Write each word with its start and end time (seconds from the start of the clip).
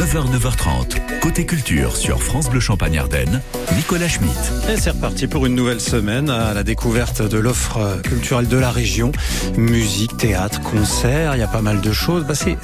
9h, 0.00 0.34
9h30. 0.34 1.20
Côté 1.20 1.44
culture 1.44 1.94
sur 1.94 2.22
France 2.22 2.48
Bleu 2.48 2.58
Champagne 2.58 2.96
Ardenne, 2.96 3.42
Nicolas 3.76 4.08
Schmitt. 4.08 4.32
Et 4.70 4.78
c'est 4.78 4.92
reparti 4.92 5.26
pour 5.26 5.44
une 5.44 5.54
nouvelle 5.54 5.78
semaine 5.78 6.30
à 6.30 6.54
la 6.54 6.62
découverte 6.62 7.20
de 7.20 7.36
l'offre 7.36 8.00
culturelle 8.02 8.48
de 8.48 8.56
la 8.56 8.70
région. 8.70 9.12
Musique, 9.58 10.16
théâtre, 10.16 10.62
concert, 10.62 11.36
il 11.36 11.40
y 11.40 11.42
a 11.42 11.48
pas 11.48 11.60
mal 11.60 11.82
de 11.82 11.92
choses. 11.92 12.24
Bah 12.24 12.34
c'est, 12.34 12.56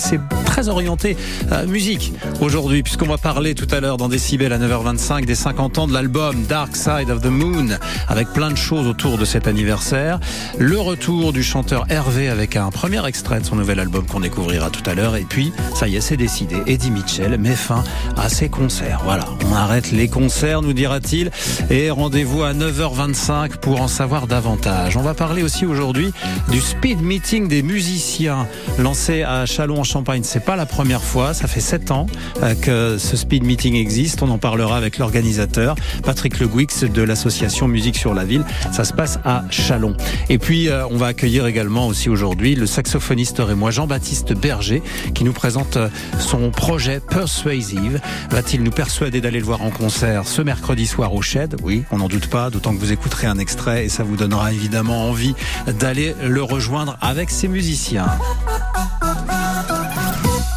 très 0.46 0.70
orienté 0.70 1.18
à 1.50 1.66
musique 1.66 2.14
aujourd'hui, 2.40 2.82
puisqu'on 2.82 3.06
va 3.06 3.18
parler 3.18 3.54
tout 3.54 3.68
à 3.70 3.80
l'heure 3.80 3.98
dans 3.98 4.08
Décibel 4.08 4.54
à 4.54 4.58
9h25 4.58 5.26
des 5.26 5.34
50 5.34 5.78
ans 5.78 5.86
de 5.86 5.92
l'album 5.92 6.44
Dark 6.44 6.74
Side 6.74 7.10
of 7.10 7.20
the 7.20 7.26
Moon, 7.26 7.76
avec 8.08 8.28
plein 8.28 8.50
de 8.50 8.56
choses 8.56 8.86
autour 8.86 9.18
de 9.18 9.26
cet 9.26 9.46
anniversaire. 9.46 10.20
Le 10.58 10.80
retour 10.80 11.34
du 11.34 11.42
chanteur 11.42 11.84
Hervé 11.90 12.30
avec 12.30 12.56
un 12.56 12.70
premier 12.70 13.06
extrait 13.06 13.40
de 13.40 13.44
son 13.44 13.56
nouvel 13.56 13.78
album 13.78 14.06
qu'on 14.06 14.20
découvrira 14.20 14.70
tout 14.70 14.88
à 14.88 14.94
l'heure. 14.94 15.16
Et 15.16 15.26
puis, 15.28 15.52
ça 15.74 15.86
y 15.86 15.96
est, 15.96 16.00
c'est 16.00 16.16
décidé. 16.16 16.56
Eddie 16.66 16.90
Mitchell 16.90 17.25
met 17.34 17.56
fin 17.56 17.82
à 18.16 18.28
ses 18.28 18.48
concerts. 18.48 19.00
Voilà, 19.04 19.24
on 19.44 19.54
arrête 19.54 19.90
les 19.90 20.08
concerts, 20.08 20.62
nous 20.62 20.72
dira-t-il, 20.72 21.30
et 21.70 21.90
rendez-vous 21.90 22.42
à 22.42 22.54
9h25 22.54 23.56
pour 23.56 23.80
en 23.80 23.88
savoir 23.88 24.26
davantage. 24.26 24.96
On 24.96 25.02
va 25.02 25.14
parler 25.14 25.42
aussi 25.42 25.66
aujourd'hui 25.66 26.12
du 26.50 26.60
speed 26.60 27.02
meeting 27.02 27.48
des 27.48 27.62
musiciens 27.62 28.46
lancé 28.78 29.22
à 29.22 29.44
Chalon 29.46 29.80
en 29.80 29.84
Champagne. 29.84 30.22
C'est 30.24 30.44
pas 30.44 30.56
la 30.56 30.66
première 30.66 31.02
fois, 31.02 31.34
ça 31.34 31.48
fait 31.48 31.60
7 31.60 31.90
ans 31.90 32.06
euh, 32.42 32.54
que 32.54 32.98
ce 32.98 33.16
speed 33.16 33.44
meeting 33.44 33.74
existe. 33.74 34.22
On 34.22 34.30
en 34.30 34.38
parlera 34.38 34.76
avec 34.76 34.98
l'organisateur 34.98 35.74
Patrick 36.04 36.38
Le 36.38 36.46
Guix 36.46 36.84
de 36.88 37.02
l'association 37.02 37.68
Musique 37.68 37.96
sur 37.96 38.14
la 38.14 38.24
ville. 38.24 38.44
Ça 38.72 38.84
se 38.84 38.92
passe 38.92 39.18
à 39.24 39.44
Chalon. 39.50 39.96
Et 40.28 40.38
puis 40.38 40.68
euh, 40.68 40.86
on 40.90 40.96
va 40.96 41.06
accueillir 41.06 41.46
également 41.46 41.88
aussi 41.88 42.08
aujourd'hui 42.08 42.54
le 42.54 42.66
saxophoniste 42.66 43.40
et 43.40 43.54
moi 43.54 43.70
Jean-Baptiste 43.70 44.34
Berger 44.34 44.82
qui 45.14 45.24
nous 45.24 45.32
présente 45.32 45.76
euh, 45.76 45.88
son 46.18 46.50
projet 46.50 47.00
Persuasive. 47.16 47.98
Va-t-il 48.28 48.62
nous 48.62 48.70
persuader 48.70 49.22
d'aller 49.22 49.38
le 49.38 49.46
voir 49.46 49.62
en 49.62 49.70
concert 49.70 50.28
ce 50.28 50.42
mercredi 50.42 50.86
soir 50.86 51.14
au 51.14 51.22
Shed? 51.22 51.56
Oui, 51.62 51.82
on 51.90 51.96
n'en 51.96 52.08
doute 52.08 52.26
pas, 52.26 52.50
d'autant 52.50 52.74
que 52.74 52.78
vous 52.78 52.92
écouterez 52.92 53.26
un 53.26 53.38
extrait 53.38 53.86
et 53.86 53.88
ça 53.88 54.02
vous 54.02 54.16
donnera 54.16 54.52
évidemment 54.52 55.08
envie 55.08 55.34
d'aller 55.80 56.14
le 56.22 56.42
rejoindre 56.42 56.98
avec 57.00 57.30
ses 57.30 57.48
musiciens. 57.48 58.04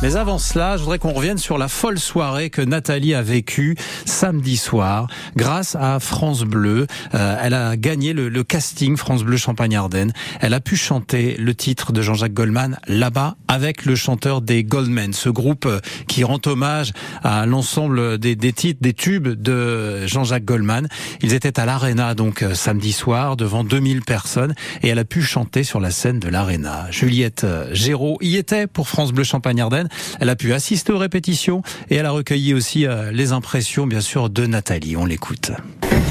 Mais 0.02 0.16
avant 0.16 0.38
cela, 0.38 0.78
je 0.78 0.84
voudrais 0.84 0.98
qu'on 0.98 1.12
revienne 1.12 1.38
sur 1.38 1.58
la 1.58 1.68
folle 1.68 2.00
soirée 2.00 2.50
que 2.50 2.62
Nathalie 2.62 3.14
a 3.14 3.22
vécue 3.22 3.76
samedi 4.06 4.56
soir 4.56 5.08
grâce 5.36 5.76
à 5.76 6.00
France 6.00 6.44
Bleu. 6.44 6.88
Euh, 7.16 7.38
elle 7.42 7.54
a 7.54 7.76
gagné 7.76 8.14
le, 8.14 8.30
le 8.30 8.44
casting 8.46 8.96
France 8.96 9.24
Bleu 9.24 9.36
Champagne-Ardenne. 9.36 10.14
Elle 10.40 10.54
a 10.54 10.62
pu 10.62 10.78
chanter 10.78 11.36
le 11.36 11.54
titre 11.54 11.92
de 11.92 12.02
Jean-Jacques 12.02 12.34
Goldman 12.34 12.80
là-bas 12.88 13.36
avec 13.50 13.84
le 13.84 13.96
chanteur 13.96 14.40
des 14.40 14.64
Goldmen, 14.64 15.12
ce 15.12 15.28
groupe 15.28 15.66
euh, 15.66 15.82
qui 16.08 16.24
rend 16.24 16.40
hommage 16.46 16.94
à 17.22 17.46
l'ensemble 17.46 18.20
des, 18.20 18.38
des, 18.38 18.54
titres, 18.54 18.80
des 18.82 18.94
tubes 18.94 19.28
de 19.28 20.08
Jean-Jacques 20.08 20.46
Goldman. 20.46 20.88
Ils 21.22 21.34
étaient 21.34 21.60
à 21.60 21.66
l'Arena 21.66 22.16
donc 22.16 22.42
euh, 22.42 22.54
samedi 22.54 22.94
soir 22.94 23.36
devant 23.36 23.66
2000 23.66 24.04
personnes 24.04 24.56
et 24.82 24.88
elle 24.88 25.00
a 25.00 25.06
pu 25.06 25.22
chanter 25.22 25.66
sur 25.66 25.82
la 25.82 25.92
scène 25.92 26.20
de 26.20 26.30
l'Arena. 26.30 26.88
Juliette 26.90 27.46
Géraud 27.74 28.18
y 28.22 28.38
était 28.38 28.66
pour 28.66 28.88
France 28.88 29.12
Bleu 29.12 29.26
Champagne-Ardenne. 29.26 29.89
Elle 30.20 30.30
a 30.30 30.36
pu 30.36 30.54
assister 30.54 30.92
aux 30.92 30.98
répétitions 30.98 31.62
et 31.90 31.96
elle 31.96 32.06
a 32.06 32.12
recueilli 32.12 32.54
aussi 32.54 32.86
euh, 32.86 33.12
les 33.12 33.32
impressions, 33.32 33.88
bien 33.88 34.02
sûr, 34.02 34.30
de 34.30 34.46
Nathalie. 34.46 34.98
On 34.98 35.06
l'écoute. 35.06 35.52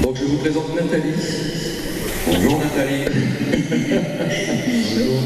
Donc 0.01 0.15
je 0.17 0.25
vous 0.25 0.37
présente 0.37 0.75
Nathalie. 0.75 1.13
Bonjour 2.27 2.59
Nathalie. 2.59 3.05
Bonjour. 4.95 5.21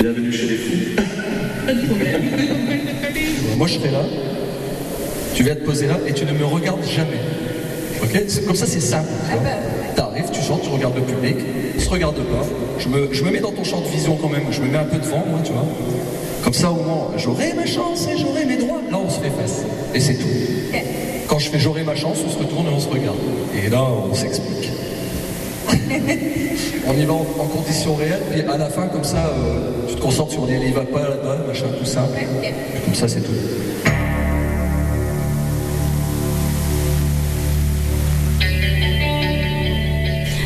Bienvenue 0.00 0.32
chez 0.32 0.46
les 0.46 0.56
fous. 0.56 1.02
Pas 1.66 1.72
de 1.74 1.86
problème. 1.86 2.22
Moi 3.56 3.66
je 3.66 3.74
serai 3.74 3.90
là. 3.90 4.02
Tu 5.34 5.42
viens 5.42 5.54
te 5.54 5.64
poser 5.64 5.86
là 5.86 5.98
et 6.06 6.12
tu 6.12 6.24
ne 6.24 6.32
me 6.32 6.44
regardes 6.44 6.84
jamais. 6.84 7.20
Ok? 8.02 8.44
Comme 8.46 8.56
ça 8.56 8.66
c'est 8.66 8.80
simple. 8.80 9.08
T'arrives, 9.96 10.30
tu 10.32 10.40
chantes, 10.40 10.62
tu 10.62 10.68
regardes 10.68 10.96
le 10.96 11.02
public, 11.02 11.36
se 11.78 11.88
regarde 11.88 12.16
pas. 12.16 12.46
Je 12.78 12.88
me, 12.88 13.12
je 13.12 13.24
me 13.24 13.30
mets 13.30 13.40
dans 13.40 13.52
ton 13.52 13.64
champ 13.64 13.80
de 13.80 13.86
vision 13.86 14.16
quand 14.20 14.28
même. 14.28 14.44
Je 14.50 14.60
me 14.60 14.68
mets 14.68 14.78
un 14.78 14.84
peu 14.84 14.98
devant 14.98 15.24
moi, 15.26 15.40
tu 15.44 15.52
vois. 15.52 15.66
Comme 16.44 16.52
ça, 16.52 16.70
au 16.70 16.74
moins, 16.74 17.08
j'aurai 17.16 17.54
ma 17.54 17.64
chance 17.64 18.06
et 18.06 18.18
j'aurai 18.18 18.44
mes 18.44 18.58
droits. 18.58 18.82
Là, 18.90 18.98
on 18.98 19.08
se 19.08 19.18
fait 19.18 19.30
face. 19.30 19.64
Et 19.94 20.00
c'est 20.00 20.14
tout. 20.14 20.28
Quand 21.26 21.38
je 21.38 21.48
fais 21.48 21.58
j'aurai 21.58 21.82
ma 21.84 21.94
chance, 21.94 22.18
on 22.24 22.28
se 22.28 22.38
retourne 22.38 22.66
et 22.66 22.70
on 22.70 22.78
se 22.80 22.88
regarde. 22.88 23.16
Et 23.54 23.70
là, 23.70 23.82
on 23.82 24.14
s'explique. 24.14 24.70
on 26.86 26.92
y 26.92 27.04
va 27.06 27.12
en, 27.14 27.26
en, 27.38 27.46
conditions 27.46 27.94
réelles, 27.94 28.22
et 28.36 28.42
à 28.46 28.58
la 28.58 28.68
fin, 28.68 28.88
comme 28.88 29.04
ça, 29.04 29.26
euh, 29.26 29.86
tu 29.88 29.94
te 29.94 30.00
concentres 30.02 30.32
sur 30.32 30.44
les 30.44 30.56
il 30.56 30.74
va 30.74 30.82
pas 30.82 31.00
là-bas, 31.00 31.38
machin, 31.48 31.64
tout 31.78 31.86
ça. 31.86 32.06
Comme 32.84 32.94
ça, 32.94 33.08
c'est 33.08 33.22
tout. 33.22 33.32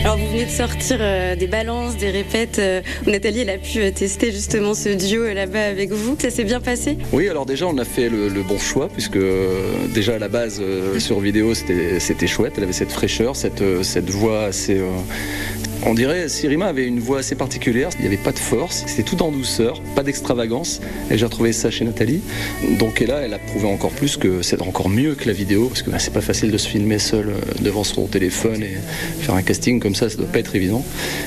Alors 0.09 0.21
vous 0.21 0.29
venez 0.29 0.47
de 0.47 0.51
sortir 0.51 0.97
euh, 1.03 1.37
des 1.37 1.47
balances, 1.47 1.99
des 1.99 2.11
répètes 2.11 2.59
euh, 2.59 2.81
Nathalie 3.07 3.41
elle 3.41 3.51
a 3.51 3.59
pu 3.59 3.79
euh, 3.81 3.91
tester 3.91 4.33
justement 4.33 4.73
ce 4.73 4.89
duo 4.89 5.27
là-bas 5.35 5.67
avec 5.67 5.93
vous. 5.93 6.17
Ça 6.19 6.31
s'est 6.31 6.45
bien 6.45 6.61
passé? 6.61 6.97
Oui, 7.13 7.29
alors 7.29 7.45
déjà 7.45 7.67
on 7.67 7.77
a 7.77 7.85
fait 7.85 8.09
le, 8.09 8.31
bon 8.43 8.57
choix 8.57 8.89
puisque 8.89 9.19
déjà 9.93 10.15
à 10.15 10.19
la 10.19 10.29
base 10.29 10.63
sur 10.99 11.21
vidéo 11.21 11.53
c'était 11.53 12.27
chouette, 12.27 12.55
elle 12.57 12.63
avait 12.63 12.73
cette 12.73 12.91
fraîcheur, 12.91 13.37
cette, 13.37 13.63
cette 13.83 14.09
voix 14.09 14.45
assez 14.45 14.81
on 15.87 15.95
dirait 15.95 16.29
Sirima 16.29 16.67
avait 16.67 16.87
une 16.87 17.01
voix 17.01 17.21
assez 17.21 17.35
particulière, 17.35 17.91
il 17.99 18.01
n'y 18.01 18.07
avait 18.07 18.17
pas 18.17 18.33
de 18.33 18.39
force, 18.39 18.85
c'était 18.87 19.05
tout 19.05 19.23
en 19.23 19.31
douceur, 19.31 19.81
pas 19.95 20.03
d'extravagance, 20.03 20.81
et 21.11 21.17
j'ai 21.17 21.25
retrouvé 21.25 21.53
ça 21.53 21.71
chez 21.71 21.85
Nathalie. 21.85 22.21
Donc 22.79 23.01
là, 23.01 23.21
elle 23.21 23.35
a 23.35 23.39
prouvé 23.39 23.67
encore 23.67 23.91
plus 23.91 24.17
que 24.17 24.43
c'est 24.43 24.61
encore 24.63 24.89
mieux 24.89 25.15
que 25.15 25.27
la 25.27 25.33
vidéo, 25.33 25.69
parce 25.69 25.83
que 25.83 25.91
bah, 25.91 25.99
c'est 25.99 26.13
pas 26.13 26.21
facile 26.21 26.51
de 26.51 26.59
se 26.59 26.69
filmer 26.69 26.99
seul 26.99 27.29
euh, 27.29 27.33
devant 27.61 27.85
son 27.85 28.07
téléphone 28.07 28.63
et 28.63 28.77
faire 29.21 29.35
un 29.35 29.43
casting 29.43 29.81
comme 29.81 29.95
ça, 29.95 30.09
ça 30.09 30.17
doit 30.17 30.27
pas 30.27 30.41
être 30.41 30.55
évident. 30.57 30.85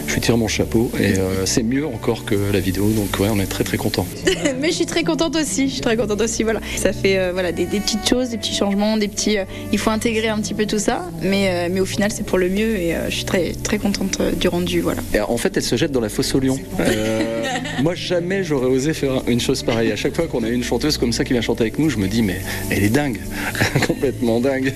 Je 0.08 0.14
lui 0.14 0.22
tire 0.22 0.38
mon 0.38 0.48
chapeau, 0.48 0.92
et 1.00 1.18
euh, 1.18 1.46
c'est 1.46 1.64
mieux 1.64 1.86
encore 1.86 2.26
que 2.26 2.36
la 2.52 2.60
vidéo, 2.60 2.90
donc 2.90 3.20
ouais, 3.20 3.30
on 3.32 3.40
est 3.40 3.50
très 3.50 3.64
très 3.64 3.78
content. 3.78 4.06
Mais 4.60 4.70
je 4.70 4.76
suis 4.76 4.86
très 4.86 5.04
contente 5.04 5.36
aussi, 5.36 5.68
je 5.68 5.74
suis 5.74 5.82
très 5.82 5.96
contente 5.96 6.22
aussi, 6.22 6.44
voilà. 6.44 6.60
Ça 6.76 6.94
fait 6.94 7.18
euh, 7.18 7.32
voilà, 7.32 7.52
des, 7.52 7.66
petites 7.66 8.08
choses, 8.08 8.30
des 8.30 8.38
petits 8.38 8.56
changements, 8.56 8.98
des 8.98 9.08
petits... 9.08 9.38
Il 9.72 9.80
faut 9.80 9.92
intégrer 9.92 10.28
un 10.28 10.40
petit 10.40 10.54
peu 10.54 10.66
tout 10.66 10.80
ça, 10.80 11.10
mais, 11.22 11.70
mais 11.70 11.80
au 11.80 11.86
final 11.86 12.12
c'est 12.12 12.26
pour 12.26 12.38
le 12.38 12.50
mieux, 12.50 12.76
et 12.76 12.96
je 13.10 13.16
suis 13.16 13.26
très 13.26 13.54
très 13.54 13.78
contente 13.78 14.20
du 14.42 14.48
rendu. 14.48 14.82
Voilà. 14.82 15.02
Et 15.14 15.20
en 15.20 15.38
fait, 15.38 15.56
elle 15.56 15.64
se 15.64 15.76
jette 15.76 15.92
dans 15.92 16.02
la 16.02 16.10
fosse 16.10 16.34
au 16.34 16.40
lion. 16.40 16.60
Euh, 16.80 17.44
moi, 17.82 17.96
jamais 17.96 18.44
j'aurais 18.44 18.68
osé 18.68 18.94
faire 18.94 19.22
une 19.28 19.40
chose 19.40 19.64
pareille. 19.64 19.92
À 19.92 19.96
chaque 19.96 20.16
fois 20.16 20.28
qu'on 20.28 20.44
a 20.44 20.50
une 20.50 20.64
chanteuse 20.64 20.98
comme 20.98 21.14
ça 21.14 21.24
qui 21.24 21.34
vient 21.34 21.42
chanter 21.42 21.62
avec 21.62 21.80
nous, 21.80 21.90
je 21.90 21.98
me 21.98 22.08
dis, 22.08 22.22
mais 22.22 22.42
elle 22.70 22.84
est 22.84 22.90
dingue, 22.90 23.20
complètement 23.88 24.40
dingue. 24.40 24.74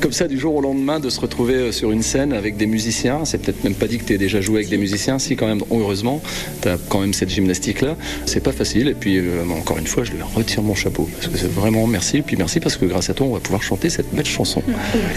Comme 0.00 0.12
ça, 0.12 0.28
du 0.28 0.38
jour 0.38 0.54
au 0.54 0.60
lendemain, 0.60 1.00
de 1.00 1.10
se 1.10 1.20
retrouver 1.20 1.54
euh, 1.54 1.72
sur 1.72 1.90
une 1.90 2.02
scène 2.02 2.32
avec 2.32 2.56
des 2.56 2.66
musiciens. 2.66 3.24
C'est 3.24 3.38
peut-être 3.38 3.64
même 3.64 3.74
pas 3.74 3.86
dit 3.86 3.98
que 3.98 4.04
tu 4.04 4.16
déjà 4.16 4.40
joué 4.40 4.58
avec 4.58 4.68
des 4.68 4.78
musiciens. 4.78 5.18
Si, 5.18 5.36
quand 5.36 5.46
même, 5.46 5.62
heureusement, 5.70 6.22
tu 6.62 6.68
as 6.68 6.78
quand 6.88 7.00
même 7.00 7.12
cette 7.12 7.30
gymnastique-là. 7.30 7.96
C'est 8.26 8.42
pas 8.42 8.52
facile. 8.52 8.88
Et 8.88 8.94
puis, 8.94 9.18
euh, 9.18 9.42
encore 9.58 9.78
une 9.78 9.86
fois, 9.86 10.04
je 10.04 10.12
lui 10.12 10.22
retire 10.22 10.62
mon 10.62 10.74
chapeau. 10.74 11.08
Parce 11.16 11.28
que 11.28 11.38
c'est 11.38 11.50
vraiment 11.50 11.86
merci. 11.86 12.18
Et 12.18 12.22
puis, 12.22 12.36
merci 12.36 12.60
parce 12.60 12.76
que 12.76 12.84
grâce 12.84 13.10
à 13.10 13.14
toi, 13.14 13.26
on 13.26 13.32
va 13.32 13.40
pouvoir 13.40 13.62
chanter 13.62 13.90
cette 13.90 14.14
belle 14.14 14.26
chanson. 14.26 14.62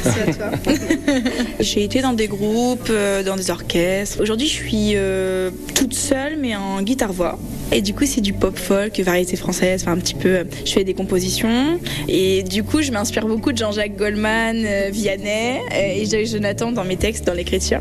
Merci 0.04 0.20
à 0.20 0.34
toi. 0.34 0.74
J'ai 1.60 1.84
été 1.84 2.02
dans 2.02 2.14
des 2.14 2.28
groupes, 2.28 2.92
dans 3.26 3.36
des 3.36 3.50
orchestres. 3.52 3.83
Aujourd'hui, 4.20 4.48
je 4.48 4.54
suis 4.54 4.92
euh, 4.96 5.50
toute 5.76 5.94
seule, 5.94 6.38
mais 6.40 6.56
en 6.56 6.82
guitare-voix. 6.82 7.38
Et 7.72 7.82
du 7.82 7.94
coup, 7.94 8.06
c'est 8.06 8.22
du 8.22 8.34
pop 8.34 8.58
folk, 8.58 9.00
variété 9.00 9.36
française, 9.36 9.82
enfin 9.82 9.94
un 9.94 9.98
petit 9.98 10.14
peu. 10.14 10.46
Je 10.66 10.72
fais 10.72 10.84
des 10.84 10.94
compositions. 10.94 11.80
Et 12.08 12.44
du 12.44 12.64
coup, 12.64 12.82
je 12.82 12.92
m'inspire 12.92 13.26
beaucoup 13.26 13.52
de 13.52 13.58
Jean-Jacques 13.58 13.98
Goldman, 13.98 14.64
euh, 14.66 14.90
Vianney 14.92 15.60
et 15.76 16.26
Jonathan 16.26 16.72
dans 16.72 16.84
mes 16.84 16.98
textes, 16.98 17.26
dans 17.26 17.34
l'écriture. 17.34 17.80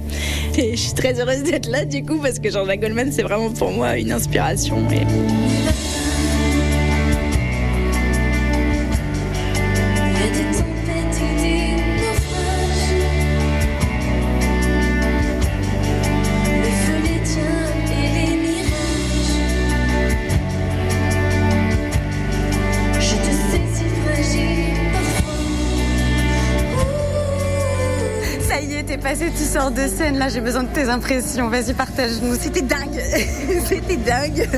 Et 0.57 0.73
je 0.77 0.81
suis 0.81 0.95
très 0.95 1.21
heureuse 1.21 1.43
d'être 1.43 1.71
là, 1.71 1.85
du 1.85 2.05
coup, 2.05 2.19
parce 2.19 2.39
que 2.39 2.51
Jean-Jacques 2.51 2.81
Goldman, 2.81 3.13
c'est 3.13 3.23
vraiment 3.23 3.51
pour 3.51 3.71
moi 3.71 3.99
une 3.99 4.13
inspiration. 4.13 4.79
Passé, 29.03 29.31
tu 29.37 29.45
sors 29.45 29.71
de 29.71 29.87
scène, 29.87 30.19
là 30.19 30.29
j'ai 30.29 30.41
besoin 30.41 30.63
de 30.63 30.69
tes 30.69 30.89
impressions, 30.89 31.49
vas-y 31.49 31.73
partage-nous, 31.73 32.35
c'était 32.39 32.63
dingue, 32.63 33.01
c'était 33.67 33.97
dingue. 33.97 34.49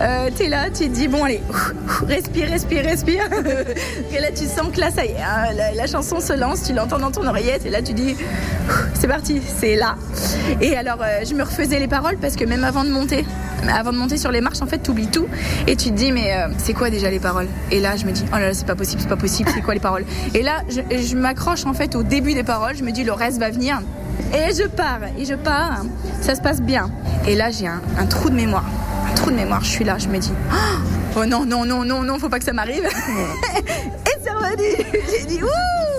Euh, 0.00 0.30
T'es 0.36 0.48
là, 0.48 0.66
tu 0.66 0.88
te 0.88 0.94
dis 0.94 1.08
bon 1.08 1.24
allez, 1.24 1.40
respire, 2.06 2.48
respire, 2.48 2.84
respire. 2.84 3.24
et 4.12 4.20
là 4.20 4.28
tu 4.30 4.44
sens 4.44 4.68
que 4.72 4.80
là 4.80 4.90
ça 4.90 5.04
y 5.04 5.08
est, 5.10 5.16
hein, 5.20 5.52
la, 5.56 5.72
la, 5.72 5.86
chanson 5.86 6.20
se 6.20 6.32
lance, 6.32 6.64
tu 6.64 6.72
l'entends 6.72 6.98
dans 6.98 7.10
ton 7.10 7.26
oreillette 7.26 7.66
et 7.66 7.70
là 7.70 7.82
tu 7.82 7.92
dis 7.92 8.16
c'est 8.94 9.08
parti, 9.08 9.40
c'est 9.58 9.76
là. 9.76 9.96
Et 10.60 10.76
alors 10.76 10.98
euh, 11.00 11.24
je 11.28 11.34
me 11.34 11.42
refaisais 11.42 11.78
les 11.78 11.88
paroles 11.88 12.16
parce 12.18 12.36
que 12.36 12.44
même 12.44 12.64
avant 12.64 12.84
de 12.84 12.90
monter, 12.90 13.24
avant 13.68 13.92
de 13.92 13.98
monter 13.98 14.16
sur 14.16 14.30
les 14.30 14.40
marches, 14.40 14.62
en 14.62 14.66
fait, 14.66 14.78
t'oublies 14.78 15.08
tout 15.08 15.26
et 15.66 15.76
tu 15.76 15.90
te 15.90 15.94
dis 15.94 16.12
mais 16.12 16.32
euh, 16.34 16.48
c'est 16.58 16.72
quoi 16.74 16.90
déjà 16.90 17.10
les 17.10 17.20
paroles? 17.20 17.48
Et 17.70 17.80
là, 17.80 17.96
je 17.96 18.04
me 18.06 18.12
dis 18.12 18.24
oh 18.28 18.36
là 18.36 18.48
là, 18.48 18.54
c'est 18.54 18.66
pas 18.66 18.74
possible, 18.74 19.00
c'est 19.02 19.08
pas 19.08 19.16
possible, 19.16 19.50
c'est 19.54 19.60
quoi 19.62 19.74
les 19.74 19.80
paroles? 19.80 20.04
Et 20.34 20.42
là, 20.42 20.62
je, 20.68 20.80
je 20.96 21.16
m'accroche 21.16 21.66
en 21.66 21.72
fait 21.74 21.94
au 21.94 22.02
début 22.02 22.34
des 22.34 22.44
paroles. 22.44 22.76
Je 22.76 22.84
me 22.84 22.90
dis 22.92 23.04
le 23.04 23.12
reste 23.12 23.38
va 23.38 23.50
venir. 23.50 23.80
Et 24.34 24.54
je 24.54 24.66
pars, 24.68 25.00
et 25.18 25.24
je 25.24 25.34
pars. 25.34 25.82
Ça 26.20 26.34
se 26.34 26.40
passe 26.40 26.60
bien. 26.60 26.90
Et 27.26 27.34
là, 27.34 27.50
j'ai 27.50 27.66
un, 27.66 27.80
un 27.98 28.06
trou 28.06 28.30
de 28.30 28.34
mémoire. 28.34 28.64
Un 29.10 29.14
trou 29.14 29.30
de 29.30 29.36
mémoire. 29.36 29.62
Je 29.64 29.70
suis 29.70 29.84
là, 29.84 29.96
je 29.98 30.08
me 30.08 30.18
dis 30.18 30.32
oh 31.16 31.24
non 31.26 31.44
non 31.44 31.64
non 31.64 31.84
non 31.84 32.02
non, 32.02 32.18
faut 32.18 32.28
pas 32.28 32.38
que 32.38 32.44
ça 32.44 32.52
m'arrive. 32.52 32.84
et 34.06 34.18
c'est 34.22 34.30
revenu. 34.30 34.84
J'ai 35.10 35.26
dit 35.26 35.42
ouh 35.42 35.89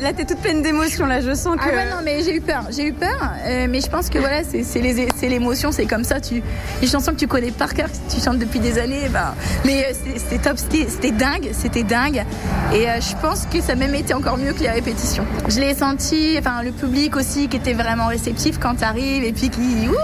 Là, 0.00 0.12
t'es 0.12 0.24
toute 0.24 0.38
pleine 0.38 0.62
d'émotions, 0.62 1.06
là, 1.06 1.20
je 1.20 1.34
sens 1.34 1.56
que. 1.56 1.62
Ah 1.62 1.74
ouais, 1.74 1.90
non, 1.90 1.96
mais 2.04 2.22
j'ai 2.22 2.36
eu 2.36 2.40
peur, 2.40 2.64
j'ai 2.70 2.86
eu 2.88 2.92
peur, 2.92 3.32
euh, 3.44 3.66
mais 3.68 3.80
je 3.80 3.88
pense 3.88 4.08
que 4.08 4.18
voilà, 4.18 4.42
c'est 4.44 5.28
l'émotion, 5.28 5.72
c'est 5.72 5.86
comme 5.86 6.04
ça. 6.04 6.20
Tu, 6.20 6.42
les 6.80 6.86
chansons 6.86 7.12
que 7.12 7.18
tu 7.18 7.26
connais 7.26 7.50
par 7.50 7.74
cœur, 7.74 7.88
que 7.90 8.14
tu 8.14 8.20
chantes 8.20 8.38
depuis 8.38 8.60
des 8.60 8.78
années, 8.78 9.08
ben, 9.10 9.34
mais 9.64 9.84
euh, 9.84 10.10
c'était 10.16 10.38
top, 10.38 10.58
c'était 10.58 10.88
c'était 10.88 11.10
dingue, 11.10 11.50
c'était 11.52 11.82
dingue, 11.82 12.24
et 12.72 12.88
euh, 12.88 13.00
je 13.00 13.16
pense 13.20 13.46
que 13.46 13.60
ça 13.60 13.72
a 13.72 13.76
même 13.76 13.94
été 13.94 14.14
encore 14.14 14.38
mieux 14.38 14.52
que 14.52 14.60
les 14.60 14.70
répétitions. 14.70 15.26
Je 15.48 15.60
l'ai 15.60 15.74
senti, 15.74 16.36
enfin, 16.38 16.62
le 16.62 16.72
public 16.72 17.16
aussi 17.16 17.48
qui 17.48 17.56
était 17.56 17.74
vraiment 17.74 18.06
réceptif 18.06 18.58
quand 18.58 18.76
t'arrives, 18.76 19.24
et 19.24 19.32
puis 19.32 19.50
qui. 19.50 19.88
Ouh, 19.88 19.94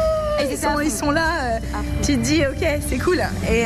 ils, 0.51 0.57
sont, 0.57 0.81
ils 0.83 0.91
sont 0.91 1.11
là, 1.11 1.61
tu 2.03 2.17
te 2.17 2.23
dis, 2.23 2.43
ok, 2.47 2.67
c'est 2.89 2.99
cool, 2.99 3.23
et. 3.51 3.65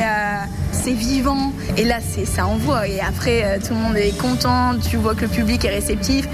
C'est 0.83 0.91
vivant. 0.93 1.51
Et 1.77 1.83
là 1.85 1.97
c'est 2.01 2.25
ça 2.25 2.45
envoie. 2.47 2.87
Et 2.87 2.99
après 2.99 3.43
euh, 3.43 3.57
tout 3.59 3.73
le 3.73 3.79
monde 3.79 3.97
est 3.97 4.17
content. 4.17 4.73
Tu 4.89 4.97
vois 4.97 5.15
que 5.15 5.21
le 5.21 5.27
public 5.27 5.65
est 5.65 5.69
réceptif. 5.69 6.27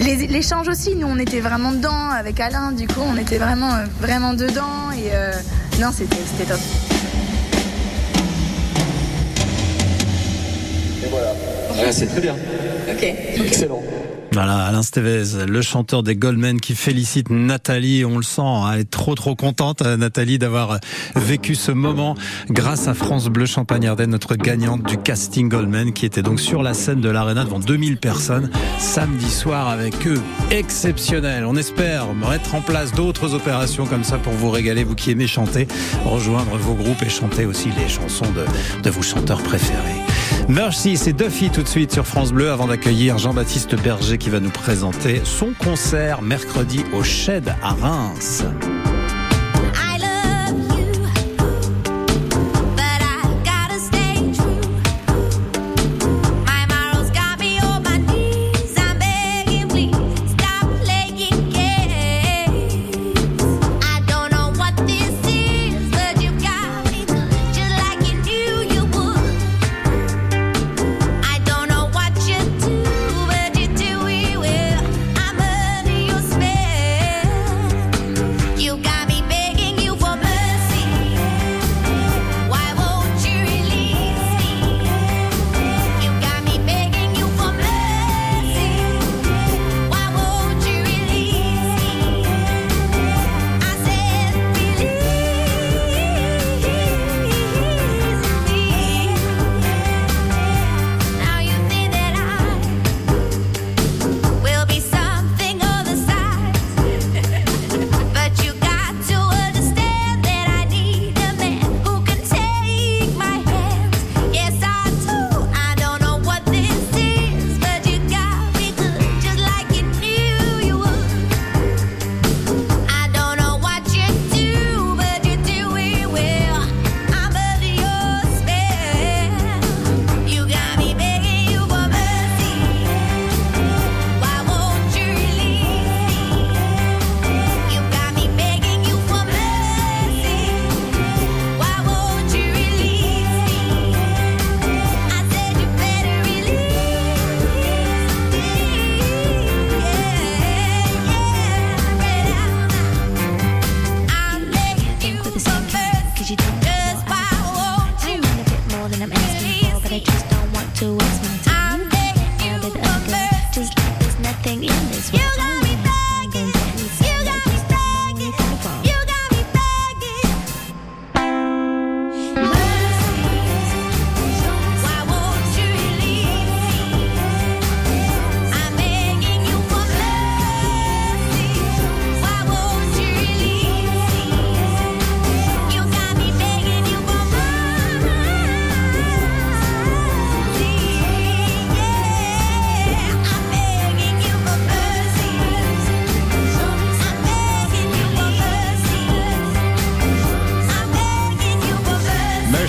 Les- 0.00 0.26
l'échange 0.26 0.68
aussi 0.68 0.94
nous 0.96 1.06
on 1.06 1.18
était 1.18 1.40
vraiment 1.40 1.72
dedans 1.72 2.10
avec 2.10 2.40
Alain. 2.40 2.72
Du 2.72 2.86
coup 2.86 3.00
on 3.06 3.16
était 3.16 3.38
vraiment 3.38 3.72
euh, 3.74 3.84
vraiment 4.00 4.34
dedans. 4.34 4.90
Et 4.96 5.10
euh, 5.14 5.32
non 5.80 5.90
c'était 5.92 6.16
c'était 6.36 6.50
top. 6.50 6.60
Ouais, 11.76 11.92
c'est 11.92 12.06
très 12.06 12.20
bien. 12.20 12.34
ok. 12.90 13.02
Excellent. 13.46 13.82
Voilà, 14.34 14.64
Alain 14.64 14.82
Stevez, 14.82 15.46
le 15.46 15.62
chanteur 15.62 16.02
des 16.02 16.16
Goldmen 16.16 16.60
qui 16.60 16.74
félicite 16.74 17.30
Nathalie. 17.30 18.04
On 18.04 18.16
le 18.16 18.24
sent, 18.24 18.42
hein, 18.42 18.72
elle 18.74 18.80
est 18.80 18.90
trop 18.90 19.14
trop 19.14 19.36
contente, 19.36 19.82
euh, 19.82 19.96
Nathalie, 19.96 20.38
d'avoir 20.38 20.80
vécu 21.14 21.54
ce 21.54 21.70
moment 21.70 22.16
grâce 22.50 22.88
à 22.88 22.94
France 22.94 23.28
Bleu 23.28 23.46
Champagne-Ardenne, 23.46 24.10
notre 24.10 24.34
gagnante 24.34 24.82
du 24.82 24.98
casting 24.98 25.48
Goldman, 25.48 25.92
qui 25.92 26.04
était 26.04 26.22
donc 26.22 26.40
sur 26.40 26.64
la 26.64 26.74
scène 26.74 27.00
de 27.00 27.08
l'Arena 27.08 27.44
devant 27.44 27.60
2000 27.60 27.96
personnes 27.96 28.50
samedi 28.80 29.30
soir 29.30 29.68
avec 29.68 30.04
eux. 30.08 30.20
Exceptionnel. 30.50 31.44
On 31.44 31.54
espère 31.54 32.12
mettre 32.12 32.56
en 32.56 32.60
place 32.60 32.90
d'autres 32.92 33.34
opérations 33.34 33.86
comme 33.86 34.02
ça 34.02 34.18
pour 34.18 34.32
vous 34.32 34.50
régaler, 34.50 34.82
vous 34.82 34.96
qui 34.96 35.12
aimez 35.12 35.28
chanter, 35.28 35.68
rejoindre 36.04 36.56
vos 36.56 36.74
groupes 36.74 37.02
et 37.06 37.08
chanter 37.08 37.46
aussi 37.46 37.68
les 37.78 37.88
chansons 37.88 38.32
de, 38.32 38.82
de 38.82 38.90
vos 38.90 39.02
chanteurs 39.02 39.44
préférés. 39.44 40.13
Merci, 40.48 40.96
c'est 40.96 41.12
Duffy 41.12 41.50
tout 41.50 41.62
de 41.62 41.68
suite 41.68 41.92
sur 41.92 42.06
France 42.06 42.32
Bleu 42.32 42.50
avant 42.50 42.66
d'accueillir 42.66 43.18
Jean-Baptiste 43.18 43.74
Berger 43.82 44.18
qui 44.18 44.30
va 44.30 44.40
nous 44.40 44.50
présenter 44.50 45.20
son 45.24 45.52
concert 45.58 46.22
mercredi 46.22 46.84
au 46.92 47.02
Shed 47.02 47.54
à 47.62 47.72
Reims. 47.72 48.44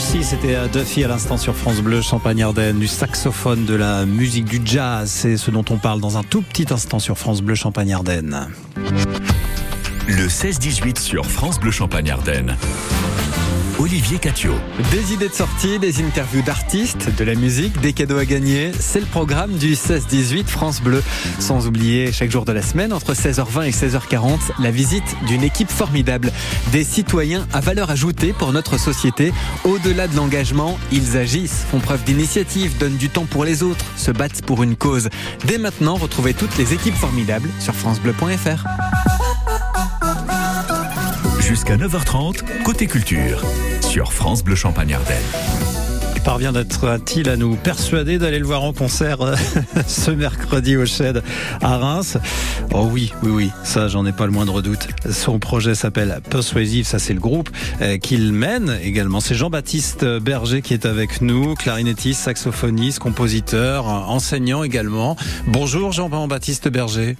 Merci, 0.08 0.24
c'était 0.24 0.54
euh, 0.54 0.68
Duffy 0.68 1.04
à 1.04 1.08
l'instant 1.08 1.36
sur 1.36 1.56
France 1.56 1.82
Bleu, 1.82 2.00
Champagne-Ardenne, 2.00 2.78
du 2.78 2.86
saxophone, 2.86 3.66
de 3.66 3.74
la 3.74 4.06
musique, 4.06 4.46
du 4.46 4.62
jazz. 4.64 5.10
C'est 5.10 5.36
ce 5.36 5.50
dont 5.50 5.66
on 5.72 5.78
parle 5.78 6.00
dans 6.00 6.16
un 6.16 6.22
tout 6.22 6.44
petit 6.44 6.72
instant 6.72 7.00
sur 7.00 7.18
France 7.18 7.42
Bleu, 7.42 7.56
Champagne-Ardenne. 7.56 8.50
Le 10.08 10.28
16-18 10.28 11.00
sur 11.00 11.26
France 11.26 11.60
Bleu 11.60 11.72
Champagne-Ardenne. 11.72 12.56
Olivier 13.78 14.20
Catio. 14.20 14.54
Des 14.92 15.12
idées 15.12 15.28
de 15.28 15.34
sortie, 15.34 15.80
des 15.80 16.02
interviews 16.02 16.42
d'artistes, 16.42 17.10
de 17.18 17.24
la 17.26 17.36
musique, 17.36 17.80
des 17.82 17.92
cadeaux 17.92 18.18
à 18.18 18.24
gagner. 18.24 18.72
C'est 18.80 19.02
le 19.02 19.06
programme 19.06 19.52
du 19.58 19.74
16-18 19.74 20.46
France 20.46 20.82
Bleu. 20.82 21.04
Sans 21.40 21.68
oublier, 21.68 22.14
chaque 22.14 22.32
jour 22.32 22.46
de 22.46 22.54
la 22.54 22.62
semaine, 22.62 22.94
entre 22.94 23.14
16h20 23.14 23.68
et 23.68 23.72
16h40, 23.72 24.40
la 24.60 24.72
visite 24.72 25.04
d'une 25.28 25.44
équipe 25.44 25.70
formidable. 25.70 26.32
Des 26.72 26.86
citoyens 26.86 27.46
à 27.52 27.60
valeur 27.60 27.90
ajoutée 27.90 28.32
pour 28.32 28.54
notre 28.54 28.80
société. 28.80 29.34
Au-delà 29.66 30.08
de 30.08 30.16
l'engagement, 30.16 30.80
ils 30.94 31.18
agissent, 31.18 31.66
font 31.70 31.80
preuve 31.80 32.04
d'initiative, 32.06 32.78
donnent 32.78 32.98
du 32.98 33.10
temps 33.10 33.26
pour 33.26 33.44
les 33.44 33.62
autres, 33.62 33.86
se 33.98 34.12
battent 34.12 34.42
pour 34.44 34.64
une 34.64 34.78
cause. 34.78 35.10
Dès 35.46 35.58
maintenant, 35.58 35.96
retrouvez 35.96 36.34
toutes 36.34 36.58
les 36.58 36.74
équipes 36.74 36.96
formidables 36.96 37.50
sur 37.60 37.76
FranceBleu.fr. 37.76 39.15
Jusqu'à 41.48 41.78
9h30, 41.78 42.64
côté 42.64 42.88
culture, 42.88 43.46
sur 43.80 44.14
France 44.14 44.44
Bleu 44.44 44.56
Champagne 44.56 44.96
Ardenne. 44.96 45.16
parvient 46.24 46.52
d'être-t-il 46.52 47.30
à 47.30 47.38
nous 47.38 47.56
persuader 47.56 48.18
d'aller 48.18 48.40
le 48.40 48.48
voir 48.48 48.64
en 48.64 48.74
concert 48.74 49.22
euh, 49.22 49.36
ce 49.88 50.10
mercredi 50.10 50.76
au 50.76 50.88
Shed 50.88 51.22
à 51.62 51.78
Reims? 51.78 52.18
Oh 52.74 52.90
oui, 52.92 53.14
oui, 53.22 53.30
oui, 53.30 53.52
ça 53.64 53.88
j'en 53.88 54.08
ai 54.08 54.12
pas 54.12 54.26
le 54.26 54.32
moindre 54.32 54.64
doute. 54.64 54.88
Son 55.12 55.38
projet 55.38 55.76
s'appelle 55.76 56.20
Persuasive, 56.32 56.88
ça 56.88 56.98
c'est 56.98 57.14
le 57.14 57.20
groupe 57.20 57.52
euh, 57.80 58.00
qu'il 58.00 58.34
mène 58.34 58.80
également. 58.82 59.20
C'est 59.20 59.36
Jean-Baptiste 59.36 60.04
Berger 60.04 60.64
qui 60.64 60.74
est 60.74 60.88
avec 60.88 61.22
nous, 61.22 61.54
clarinettiste, 61.54 62.22
saxophoniste, 62.22 62.98
compositeur, 62.98 63.86
enseignant 63.86 64.64
également. 64.64 65.16
Bonjour 65.46 65.92
Jean-Baptiste 65.92 66.70
Berger. 66.70 67.18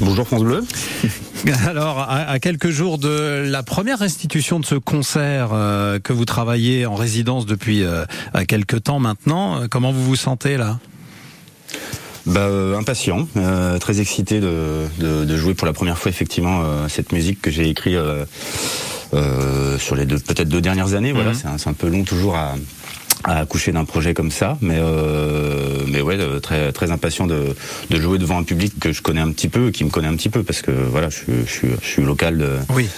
Bonjour 0.00 0.26
France 0.26 0.42
Bleu. 0.42 0.64
Alors, 1.66 2.00
à, 2.00 2.38
quelques 2.40 2.70
jours 2.70 2.98
de 2.98 3.44
la 3.46 3.62
première 3.62 3.98
restitution 3.98 4.58
de 4.58 4.64
ce 4.64 4.74
concert 4.74 5.50
euh, 5.52 5.98
que 5.98 6.12
vous 6.12 6.24
travaillez 6.24 6.86
en 6.86 6.94
résidence 6.94 7.46
depuis 7.46 7.84
euh, 7.84 8.04
quelques 8.48 8.82
temps 8.82 8.98
maintenant, 8.98 9.60
euh, 9.60 9.66
comment 9.70 9.92
vous 9.92 10.04
vous 10.04 10.16
sentez 10.16 10.56
là? 10.56 10.78
Bah, 12.26 12.40
euh, 12.40 12.78
impatient, 12.78 13.28
euh, 13.36 13.78
très 13.78 14.00
excité 14.00 14.40
de, 14.40 14.86
de, 14.98 15.24
de, 15.26 15.36
jouer 15.36 15.52
pour 15.52 15.66
la 15.66 15.74
première 15.74 15.98
fois 15.98 16.08
effectivement 16.08 16.62
euh, 16.62 16.88
cette 16.88 17.12
musique 17.12 17.42
que 17.42 17.50
j'ai 17.50 17.68
écrite 17.68 17.98
sur 19.78 19.94
les 19.94 20.06
deux 20.06 20.18
peut-être 20.18 20.48
deux 20.48 20.62
dernières 20.62 20.94
années. 20.94 21.12
Mmh. 21.12 21.16
Voilà, 21.16 21.34
c'est 21.34 21.46
un, 21.46 21.56
un, 21.70 21.72
peu 21.74 21.88
long 21.88 22.02
toujours 22.02 22.36
à, 22.36 22.54
à 23.24 23.38
accoucher 23.38 23.72
d'un 23.72 23.84
projet 23.84 24.14
comme 24.14 24.30
ça, 24.30 24.58
mais 24.60 24.78
euh, 24.78 25.84
mais 25.88 26.00
ouais, 26.00 26.18
très 26.40 26.72
très 26.72 26.90
impatient 26.90 27.26
de, 27.26 27.54
de 27.90 28.00
jouer 28.00 28.18
devant 28.18 28.38
un 28.38 28.42
public 28.42 28.74
que 28.78 28.92
je 28.92 29.02
connais 29.02 29.20
un 29.20 29.30
petit 29.30 29.48
peu, 29.48 29.70
qui 29.70 29.84
me 29.84 29.90
connaît 29.90 30.08
un 30.08 30.16
petit 30.16 30.28
peu, 30.28 30.42
parce 30.42 30.62
que 30.62 30.70
voilà, 30.70 31.08
je, 31.08 31.20
je, 31.46 31.50
suis, 31.50 31.68
je 31.82 31.86
suis 31.86 32.02
local 32.02 32.38
de. 32.38 32.50
Oui. 32.70 32.88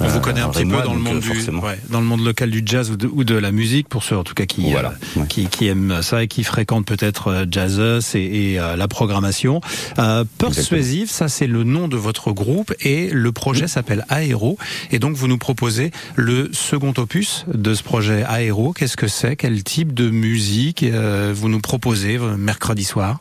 On 0.00 0.08
vous 0.08 0.20
connaît 0.20 0.40
un 0.40 0.48
petit 0.48 0.64
peu 0.64 0.82
dans 0.82 0.94
le 0.94 1.00
monde 1.00 1.20
du, 1.20 1.30
ouais, 1.30 1.78
dans 1.90 2.00
le 2.00 2.06
monde 2.06 2.24
local 2.24 2.50
du 2.50 2.62
jazz 2.64 2.90
ou 2.90 2.96
de, 2.96 3.06
ou 3.06 3.24
de, 3.24 3.34
la 3.34 3.52
musique 3.52 3.88
pour 3.88 4.02
ceux 4.02 4.16
en 4.16 4.24
tout 4.24 4.34
cas 4.34 4.46
qui 4.46 4.70
voilà, 4.70 4.94
euh, 5.16 5.20
ouais. 5.20 5.26
qui, 5.28 5.46
qui, 5.46 5.68
aiment 5.68 6.00
ça 6.02 6.22
et 6.22 6.28
qui 6.28 6.44
fréquentent 6.44 6.86
peut-être 6.86 7.46
Jazzus 7.50 8.16
et, 8.16 8.52
et 8.52 8.60
euh, 8.60 8.76
la 8.76 8.88
programmation. 8.88 9.60
Euh, 9.98 10.24
Persuasive, 10.38 11.10
ça 11.10 11.28
c'est 11.28 11.46
le 11.46 11.64
nom 11.64 11.88
de 11.88 11.96
votre 11.96 12.32
groupe 12.32 12.72
et 12.80 13.10
le 13.10 13.32
projet 13.32 13.68
s'appelle 13.68 14.04
Aéro 14.08 14.58
et 14.90 14.98
donc 14.98 15.14
vous 15.14 15.28
nous 15.28 15.38
proposez 15.38 15.90
le 16.16 16.50
second 16.52 16.94
opus 16.96 17.44
de 17.52 17.74
ce 17.74 17.82
projet 17.82 18.24
Aéro. 18.24 18.72
Qu'est-ce 18.72 18.96
que 18.96 19.08
c'est? 19.08 19.36
Quel 19.36 19.62
type 19.62 19.71
de 19.80 20.10
musique 20.10 20.82
euh, 20.82 21.32
vous 21.34 21.48
nous 21.48 21.60
proposez 21.60 22.18
mercredi 22.18 22.84
soir? 22.84 23.20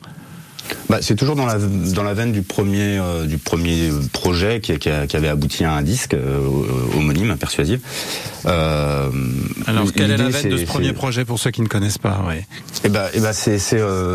Bah, 0.90 1.00
c'est 1.02 1.16
toujours 1.16 1.36
dans 1.36 1.46
la 1.46 1.58
dans 1.58 2.04
la 2.04 2.14
veine 2.14 2.32
du 2.32 2.42
premier 2.42 2.98
euh, 2.98 3.26
du 3.26 3.38
premier 3.38 3.90
projet 4.14 4.60
qui, 4.62 4.78
qui, 4.78 4.90
a, 4.90 5.08
qui, 5.08 5.16
avait 5.16 5.28
abouti 5.28 5.64
à 5.64 5.74
un 5.74 5.82
disque 5.82 6.14
euh, 6.14 6.48
homonyme 6.98 7.36
persuasif. 7.38 7.80
Euh, 8.46 9.10
Alors 9.68 9.92
quelle 9.92 10.12
est 10.12 10.18
la 10.18 10.30
veine 10.30 10.50
de 10.50 10.58
ce 10.58 10.66
premier 10.66 10.94
projet 10.94 11.26
pour 11.26 11.40
ceux 11.40 11.52
qui 11.52 11.62
ne 11.62 11.68
connaissent 11.68 11.98
pas 11.98 12.24
ouais. 12.28 12.46
Et 12.84 12.90
bah, 12.90 13.10
et 13.14 13.20
bah 13.20 13.34
c'est 13.34 13.60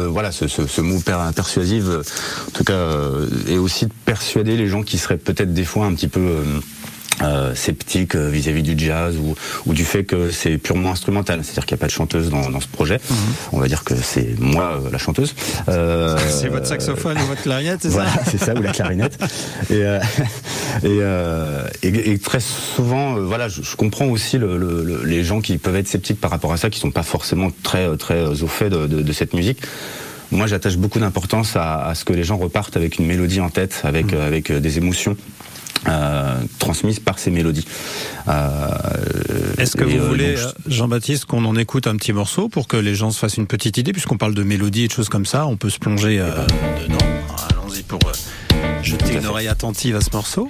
voilà 0.06 0.32
ce, 0.32 0.48
ce, 0.48 0.66
ce, 0.66 0.80
mot 0.80 1.00
per, 1.00 1.16
persuasif 1.34 1.84
en 2.48 2.50
tout 2.52 2.64
cas 2.64 2.90
est 3.48 3.58
aussi 3.58 3.86
de 3.86 3.92
persuader 4.04 4.56
les 4.56 4.68
gens 4.68 4.82
qui 4.82 4.98
seraient 4.98 5.18
peut-être 5.18 5.52
des 5.52 5.64
fois 5.64 5.86
un 5.86 5.94
petit 5.94 6.08
peu 6.08 6.42
euh, 7.22 7.54
sceptique 7.54 8.14
vis-à-vis 8.14 8.62
-vis 8.62 8.74
du 8.74 8.84
jazz 8.86 9.16
ou, 9.16 9.34
ou 9.66 9.74
du 9.74 9.84
fait 9.84 10.04
que 10.04 10.30
c'est 10.30 10.58
purement 10.58 10.90
instrumental, 10.92 11.40
c'est-à-dire 11.42 11.66
qu'il 11.66 11.74
n'y 11.76 11.80
a 11.80 11.84
pas 11.84 11.86
de 11.86 11.92
chanteuse 11.92 12.28
dans, 12.30 12.50
dans 12.50 12.60
ce 12.60 12.68
projet. 12.68 12.96
Mm 12.96 13.14
-hmm. 13.14 13.54
On 13.54 13.58
va 13.60 13.68
dire 13.68 13.82
que 13.84 13.94
c'est 13.94 14.38
moi 14.38 14.66
euh, 14.74 14.90
la 14.90 14.98
chanteuse. 14.98 15.34
Euh, 15.68 16.16
c'est 16.40 16.48
votre 16.48 16.66
saxophone 16.66 17.16
ou 17.22 17.26
votre 17.26 17.42
clarinette, 17.42 17.80
c'est 17.82 17.88
voilà, 17.88 18.10
ça 18.10 18.30
C'est 18.30 18.38
ça, 18.46 18.52
ou 18.54 18.62
la 18.62 18.72
clarinette. 18.72 19.16
et, 19.70 19.82
et, 20.84 20.98
et, 21.86 22.10
et, 22.10 22.18
très 22.18 22.40
souvent, 22.40 23.06
voilà, 23.32 23.48
je, 23.48 23.62
je 23.70 23.76
comprends 23.76 24.08
aussi 24.16 24.36
le, 24.38 24.58
le, 24.58 24.70
le, 24.90 25.04
les 25.04 25.22
gens 25.28 25.40
qui 25.46 25.58
peuvent 25.58 25.76
être 25.82 25.88
sceptiques 25.88 26.20
par 26.20 26.30
rapport 26.30 26.52
à 26.52 26.58
ça, 26.62 26.66
qui 26.70 26.80
sont 26.80 26.94
pas 27.00 27.02
forcément 27.16 27.50
très 27.62 27.84
très 27.96 28.20
au 28.46 28.50
fait 28.58 28.70
de, 28.70 28.86
de, 28.86 28.98
de 29.02 29.12
cette 29.12 29.34
musique. 29.34 29.60
Moi, 30.32 30.46
j'attache 30.46 30.76
beaucoup 30.76 30.98
d'importance 30.98 31.50
à, 31.56 31.86
à, 31.86 31.94
ce 31.94 32.04
que 32.04 32.12
les 32.12 32.24
gens 32.24 32.36
repartent 32.36 32.76
avec 32.76 32.98
une 32.98 33.06
mélodie 33.06 33.40
en 33.40 33.50
tête, 33.58 33.74
avec, 33.84 34.12
mmh. 34.12 34.28
avec 34.30 34.44
des 34.52 34.78
émotions. 34.78 35.16
Euh, 35.88 36.40
transmises 36.58 36.98
par 36.98 37.18
ces 37.18 37.30
mélodies. 37.30 37.66
Euh, 38.28 38.68
Est-ce 39.58 39.76
que 39.76 39.84
vous 39.84 39.98
euh, 39.98 40.08
voulez, 40.08 40.34
donc, 40.34 40.52
Jean-Baptiste, 40.66 41.26
qu'on 41.26 41.44
en 41.44 41.54
écoute 41.56 41.86
un 41.86 41.96
petit 41.96 42.12
morceau 42.12 42.48
pour 42.48 42.66
que 42.66 42.76
les 42.76 42.94
gens 42.94 43.10
se 43.10 43.18
fassent 43.18 43.36
une 43.36 43.46
petite 43.46 43.78
idée, 43.78 43.92
puisqu'on 43.92 44.16
parle 44.18 44.34
de 44.34 44.42
mélodie 44.42 44.84
et 44.84 44.88
de 44.88 44.92
choses 44.92 45.08
comme 45.08 45.26
ça, 45.26 45.46
on 45.46 45.56
peut 45.56 45.70
se 45.70 45.78
plonger 45.78 46.18
euh, 46.18 46.30
dedans. 46.82 46.98
Allons-y 47.50 47.82
pour 47.82 48.00
jeter 48.82 49.14
une 49.14 49.26
oreille 49.26 49.48
attentive 49.48 49.96
à 49.96 50.00
ce 50.00 50.10
morceau. 50.12 50.48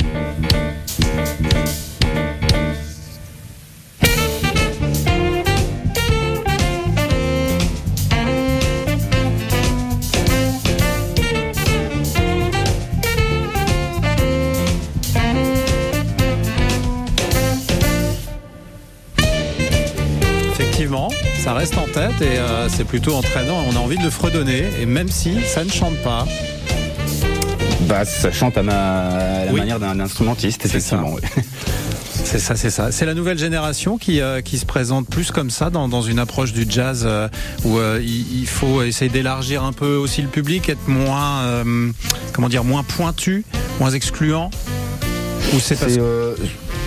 Reste 21.67 21.79
en 21.79 21.93
tête 21.93 22.23
et 22.23 22.39
euh, 22.39 22.69
c'est 22.69 22.85
plutôt 22.85 23.15
entraînant. 23.15 23.65
On 23.69 23.75
a 23.75 23.81
envie 23.81 23.99
de 23.99 24.05
le 24.05 24.11
fredonner 24.11 24.67
et 24.81 24.87
même 24.87 25.09
si 25.09 25.43
ça 25.43 25.65
ne 25.65 25.71
chante 25.71 25.97
pas. 25.97 26.25
Bah, 27.89 28.05
ça 28.05 28.31
chante 28.31 28.57
à, 28.57 28.63
ma, 28.63 29.09
à 29.09 29.45
la 29.47 29.53
oui. 29.53 29.59
manière 29.59 29.81
d'un 29.81 29.99
instrumentiste, 29.99 30.65
effectivement. 30.65 31.17
C'est 32.25 32.41
ça, 32.41 32.57
c'est 32.57 32.71
ça. 32.71 32.91
C'est 32.91 33.07
la 33.07 33.15
nouvelle 33.15 33.39
génération 33.39 33.99
qui, 33.99 34.21
euh, 34.21 34.41
qui 34.41 34.59
se 34.59 34.67
présente 34.67 35.07
plus 35.07 35.31
comme 35.31 35.49
ça 35.49 35.71
dans, 35.71 35.87
dans 35.87 36.03
une 36.03 36.19
approche 36.19 36.53
du 36.53 36.67
jazz 36.69 37.05
euh, 37.07 37.29
où 37.65 37.79
euh, 37.79 38.01
il, 38.03 38.41
il, 38.41 38.49
faut 38.49 38.83
essayer 38.83 39.09
d'élargir 39.09 39.63
un 39.63 39.73
peu 39.73 39.95
aussi 39.95 40.23
le 40.23 40.29
public, 40.29 40.69
être 40.69 40.89
moins, 40.89 41.45
comment 42.33 42.49
dire, 42.49 42.65
moins 42.65 42.83
pointu, 42.83 43.45
moins 43.79 43.91
excluant. 43.91 44.51
Ou 45.55 45.61
c'est 45.61 45.79
parce 45.79 45.97
que 45.97 46.35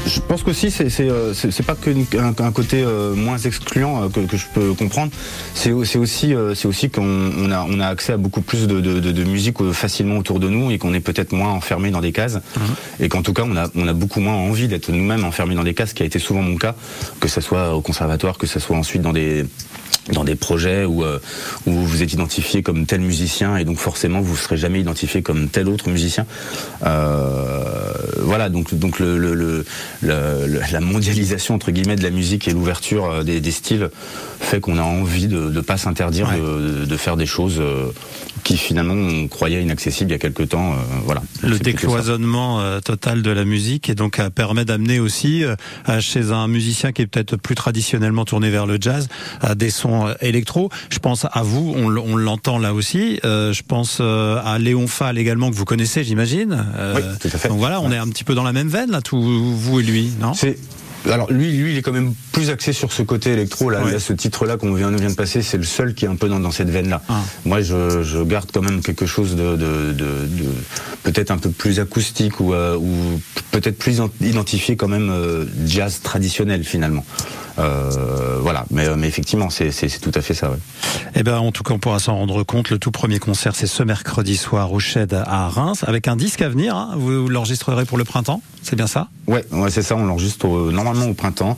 je 0.10 0.20
pense 0.20 0.44
qu'aussi 0.44 0.72
c'est 0.72 0.90
c'est 0.90 1.08
c'est 1.34 1.66
pas 1.66 1.76
qu'un 1.76 2.34
un 2.40 2.52
côté 2.52 2.84
euh, 2.84 3.14
moins 3.16 3.38
excluant 3.38 4.04
euh, 4.04 4.10
que, 4.10 4.22
que, 4.22 4.38
je 4.38 4.46
peux 4.54 4.74
comprendre. 4.74 5.12
C'est 5.54 5.72
aussi 5.72 6.34
euh, 6.34 6.56
c'est 6.56 6.68
aussi 6.68 6.90
qu'on 6.90 7.04
on 7.38 7.52
a 7.52 7.66
on 7.70 7.80
a 7.80 7.88
accès 7.88 8.14
à 8.14 8.18
beaucoup 8.18 8.42
plus 8.42 8.68
de, 8.68 8.82
de, 8.82 9.00
de, 9.00 9.12
de 9.12 9.24
musique 9.24 9.58
facilement 9.72 10.18
autour 10.18 10.40
de 10.40 10.50
nous 10.50 10.72
et 10.72 10.78
qu'on 10.78 10.94
est 10.94 11.00
peut-être 11.00 11.32
moins 11.32 11.52
enfermé 11.52 11.92
dans 11.92 12.02
des 12.02 12.12
cases 12.12 12.36
mm 12.36 12.40
-hmm. 12.40 13.04
et 13.04 13.10
qu'en 13.10 13.22
tout 13.22 13.34
cas 13.34 13.44
on 13.52 13.56
a 13.56 13.66
on 13.76 13.88
a 13.88 13.94
beaucoup 13.94 14.22
moins 14.26 14.38
envie 14.50 14.68
d'être 14.68 14.90
nous-mêmes 14.92 15.24
enfermés 15.32 15.56
dans 15.56 15.68
des 15.70 15.76
cases, 15.78 15.90
ce 15.90 15.96
qui 15.96 16.04
a 16.04 16.06
été 16.12 16.20
souvent 16.20 16.42
mon 16.52 16.58
cas, 16.58 16.74
que 17.22 17.28
ce 17.36 17.42
soit 17.42 17.66
au 17.78 17.82
conservatoire, 17.82 18.36
que 18.42 18.48
ce 18.48 18.60
soit 18.60 18.78
ensuite 18.78 19.02
dans 19.08 19.14
des 19.22 19.46
dans 20.12 20.24
des 20.24 20.36
projets 20.36 20.86
où, 20.86 21.04
euh, 21.04 21.20
où 21.66 21.72
vous 21.72 22.04
êtes 22.04 22.14
identifié 22.14 22.64
comme 22.64 22.86
tel 22.86 23.02
musicien 23.02 23.58
et 23.58 23.66
donc 23.66 23.78
forcément 23.78 24.22
vous 24.22 24.34
ne 24.34 24.38
serez 24.38 24.58
jamais 24.58 24.80
identifié 24.80 25.22
comme 25.22 25.50
tel 25.50 25.68
autre 25.70 25.90
musicien. 25.90 26.26
Euh, 26.86 27.64
voilà, 28.20 28.50
donc, 28.50 28.74
donc 28.74 29.00
le, 29.00 29.18
le, 29.18 29.34
le, 29.34 29.66
la 30.72 30.80
mondialisation 30.80 31.56
entre 31.56 31.72
guillemets 31.72 31.96
de 31.96 32.04
la 32.04 32.10
musique 32.10 32.48
et 32.48 32.52
l'ouverture 32.52 33.24
des, 33.24 33.42
des, 33.42 33.52
styles 33.52 33.90
fait 34.40 34.60
qu'on 34.60 34.78
a 34.78 34.84
envie 34.84 35.28
de 35.28 35.50
ne 35.50 35.62
pas 35.62 35.78
s'interdire 35.78 36.30
ouais. 36.30 36.38
de, 36.38 36.86
de, 36.86 36.98
faire 36.98 37.18
des 37.18 37.26
choses 37.26 37.62
qui 38.50 38.58
finalement 38.58 38.96
on 38.96 39.28
croyait 39.28 39.62
inaccessibles 39.62 40.10
il 40.10 40.14
y 40.14 40.16
a 40.16 40.18
quelque 40.18 40.42
temps. 40.42 40.72
Euh, 40.72 40.78
voilà. 41.06 41.22
Le 41.44 41.60
décloisonnement 41.60 42.60
euh, 42.60 42.80
total 42.80 43.22
de 43.22 43.30
la 43.30 43.46
musique 43.46 43.90
et 43.92 43.96
donc 43.96 44.18
euh, 44.18 44.32
permet 44.32 44.66
d'amener 44.66 45.00
aussi 45.00 45.44
chez 46.00 46.32
un 46.32 46.48
musicien 46.48 46.92
qui 46.92 47.04
est 47.04 47.08
peut-être 47.08 47.36
plus 47.36 47.54
traditionnellement 47.54 48.26
tourné 48.26 48.50
vers 48.50 48.66
le 48.66 48.78
jazz 48.82 49.08
des 49.56 49.70
sons 49.70 50.08
électro. 50.22 50.70
Je 50.90 50.98
pense 50.98 51.28
à 51.32 51.44
vous, 51.44 51.74
on, 51.78 51.96
on 51.96 52.16
l'entend 52.16 52.58
là 52.58 52.74
aussi. 52.74 53.20
je 53.24 53.62
pense 53.68 54.02
à 54.02 54.58
Léon 54.60 54.88
Fall 54.88 55.18
également 55.18 55.52
que 55.52 55.56
vous 55.56 55.66
connaissez, 55.66 56.04
j'imagine. 56.04 56.66
oui, 56.96 57.02
tout 57.20 57.30
à 57.32 57.38
fait. 57.38 57.50
Donc 57.50 57.60
voilà, 57.60 57.82
on 57.82 57.90
ouais. 57.90 57.96
est 57.96 58.00
un 58.00 58.08
petit 58.08 58.24
peu 58.24 58.34
dans 58.34 58.44
la 58.44 58.54
même 58.54 58.70
veine 58.70 58.92
là, 58.92 59.02
tout, 59.02 59.22
vous 59.22 59.80
et 59.80 59.84
lui, 59.84 60.12
non? 60.20 60.34
C'est 60.34 60.58
alors 61.06 61.32
lui, 61.32 61.52
lui, 61.52 61.74
il 61.74 61.78
est 61.78 61.82
quand 61.82 61.92
même 61.92 62.14
plus 62.32 62.50
axé 62.50 62.74
sur 62.74 62.92
ce 62.92 63.02
côté 63.04 63.32
électro. 63.32 63.70
Là, 63.70 63.84
ouais. 63.84 63.94
là 63.94 64.00
ce 64.00 64.14
titre-là 64.14 64.58
qu'on 64.58 64.74
vient, 64.74 64.92
vient 64.92 65.10
de 65.10 65.16
passer, 65.16 65.42
c'est 65.42 65.58
le 65.58 65.64
seul 65.64 65.94
qui 65.94 66.06
est 66.06 66.08
un 66.08 66.16
peu 66.16 66.28
dans, 66.28 66.40
dans 66.40 66.52
cette 66.52 66.70
veine-là. 66.70 67.02
Ah. 67.10 67.22
Moi, 67.46 67.62
je, 67.62 68.04
je, 68.04 68.20
garde 68.24 68.50
quand 68.54 68.62
même 68.62 68.82
quelque 68.82 69.06
chose 69.06 69.36
de, 69.36 69.56
de, 69.56 69.92
de, 69.94 69.94
de 69.94 70.46
peut-être 71.04 71.32
un 71.32 71.38
peu 71.38 71.50
plus 71.50 71.80
acoustique 71.80 72.40
ou, 72.40 72.54
euh, 72.54 72.76
ou 72.76 73.22
peut-être 73.52 73.78
plus 73.78 74.02
identifié 74.22 74.76
quand 74.76 74.88
même 74.88 75.10
euh, 75.10 75.46
jazz 75.66 76.02
traditionnel 76.02 76.64
finalement. 76.64 77.06
Euh, 77.60 78.38
voilà, 78.42 78.66
mais, 78.72 78.88
euh, 78.88 78.96
mais 78.98 79.08
effectivement, 79.08 79.50
c'est 79.50 79.72
tout 80.02 80.12
à 80.16 80.22
fait 80.22 80.34
ça. 80.34 80.50
Ouais. 80.50 80.58
Eh 81.16 81.24
ben, 81.24 81.38
en 81.38 81.52
tout 81.52 81.64
cas, 81.64 81.74
on 81.74 81.80
pourra 81.80 82.00
s'en 82.00 82.16
rendre 82.16 82.44
compte. 82.44 82.70
Le 82.70 82.80
tout 82.80 82.92
premier 82.92 83.20
concert, 83.20 83.56
c'est 83.56 83.68
ce 83.68 83.84
mercredi 83.84 84.38
soir 84.38 84.72
au 84.72 84.80
Shed 84.80 85.14
à 85.14 85.50
Reims, 85.50 85.84
avec 85.86 86.08
un 86.08 86.16
disque 86.16 86.42
à 86.42 86.50
venir. 86.50 86.76
hein. 86.76 86.92
Vous 86.96 87.28
l'enregistrerez 87.28 87.86
pour 87.86 87.98
le 87.98 88.06
printemps, 88.06 88.42
c'est 88.64 88.76
bien 88.76 88.88
ça? 88.88 89.10
Ouais, 89.28 89.46
ouais 89.52 89.70
c'est 89.70 89.82
ça. 89.84 89.96
On 89.96 90.06
l'enregistre 90.06 90.48
normalement 90.48 91.06
au 91.06 91.14
printemps 91.14 91.58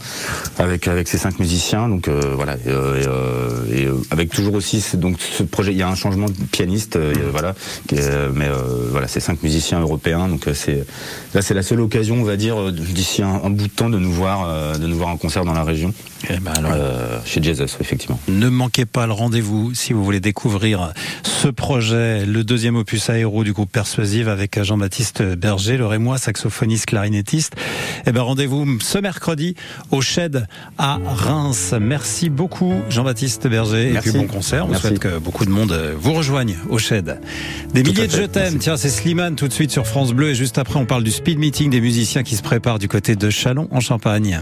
avec 0.58 0.88
avec 0.88 1.08
ces 1.08 1.18
cinq 1.18 1.40
musiciens. 1.40 1.88
Donc 1.88 2.08
euh, 2.08 2.34
voilà, 2.36 2.56
et, 2.56 2.68
euh, 2.68 3.04
euh, 3.08 3.66
euh, 3.72 4.02
avec 4.12 4.30
toujours 4.32 4.56
aussi 4.56 4.84
donc 4.98 5.18
ce 5.20 5.44
projet. 5.44 5.72
Il 5.72 5.78
y 5.78 5.84
a 5.84 5.88
un 5.88 5.96
changement 5.96 6.28
de 6.28 6.34
pianiste, 6.52 6.96
et, 6.96 7.14
voilà. 7.32 7.56
mais 7.92 8.48
euh, 8.48 8.90
voilà, 8.90 9.08
ces 9.08 9.20
cinq 9.20 9.44
musiciens 9.44 9.80
européens. 9.80 10.28
Donc 10.28 10.48
c'est 10.54 10.86
là, 11.34 11.42
c'est 11.42 11.54
la 11.54 11.64
seule 11.64 11.82
occasion, 11.82 12.16
on 12.20 12.24
va 12.24 12.36
dire, 12.38 12.72
d'ici 12.72 13.22
un, 13.22 13.42
un 13.44 13.50
bout 13.50 13.68
de 13.68 13.72
temps, 13.72 13.90
de 13.90 14.00
nous 14.00 14.12
voir, 14.12 14.46
euh, 14.48 14.78
de 14.78 14.88
nous 14.88 14.98
voir 14.98 15.10
en 15.10 15.18
concert 15.18 15.46
dans 15.46 15.54
la 15.54 15.64
région. 15.64 15.91
Eh 16.30 16.38
ben 16.40 16.52
alors. 16.56 16.72
Euh, 16.76 17.20
chez 17.26 17.42
Jesus, 17.42 17.78
effectivement. 17.80 18.20
Ne 18.28 18.50
manquez 18.50 18.86
pas 18.86 19.08
le 19.08 19.14
rendez-vous 19.14 19.74
si 19.74 19.94
vous 19.94 20.04
voulez 20.04 20.20
découvrir 20.20 20.94
ce 21.24 21.48
projet, 21.48 22.26
le 22.26 22.44
deuxième 22.44 22.76
opus 22.76 23.10
aéro 23.10 23.44
du 23.44 23.54
groupe 23.54 23.72
Persuasive 23.72 24.30
avec 24.30 24.62
Jean-Baptiste 24.62 25.22
Berger, 25.24 25.78
le 25.78 25.86
Rémois, 25.88 26.18
saxophoniste, 26.18 26.86
clarinettiste. 26.86 27.54
Eh 28.06 28.12
ben, 28.12 28.22
rendez-vous 28.22 28.80
ce 28.80 28.98
mercredi 29.00 29.56
au 29.90 30.02
Shed 30.02 30.46
à 30.78 31.00
Reims. 31.06 31.74
Merci 31.80 32.30
beaucoup 32.30 32.74
Jean-Baptiste 32.90 33.48
Berger 33.48 33.92
Merci. 33.94 34.10
et 34.10 34.12
puis 34.12 34.22
bon 34.22 34.28
concert. 34.28 34.66
On 34.66 34.70
Merci. 34.70 34.88
souhaite 34.88 35.00
que 35.00 35.18
beaucoup 35.18 35.46
de 35.46 35.52
monde 35.52 35.78
vous 36.00 36.14
rejoigne 36.14 36.58
au 36.70 36.78
Shed. 36.78 37.20
Des 37.74 37.84
Tout 37.84 37.92
milliers 37.92 38.08
de 38.08 38.12
je 38.12 38.24
t'aime. 38.24 38.58
Tiens, 38.60 38.78
c'est 38.78 38.90
Slimane 38.90 39.36
tout 39.36 39.48
de 39.48 39.54
suite 39.54 39.72
sur 39.72 39.88
France 39.88 40.14
Bleu 40.14 40.30
et 40.30 40.36
juste 40.36 40.58
après 40.58 40.78
on 40.80 40.86
parle 40.86 41.04
du 41.04 41.12
speed 41.12 41.40
meeting 41.40 41.70
des 41.72 41.82
musiciens 41.82 42.24
qui 42.24 42.36
se 42.36 42.44
préparent 42.44 42.80
du 42.80 42.88
côté 42.88 43.16
de 43.16 43.30
Chalon 43.30 43.68
en 43.72 43.80
Champagne. 43.80 44.42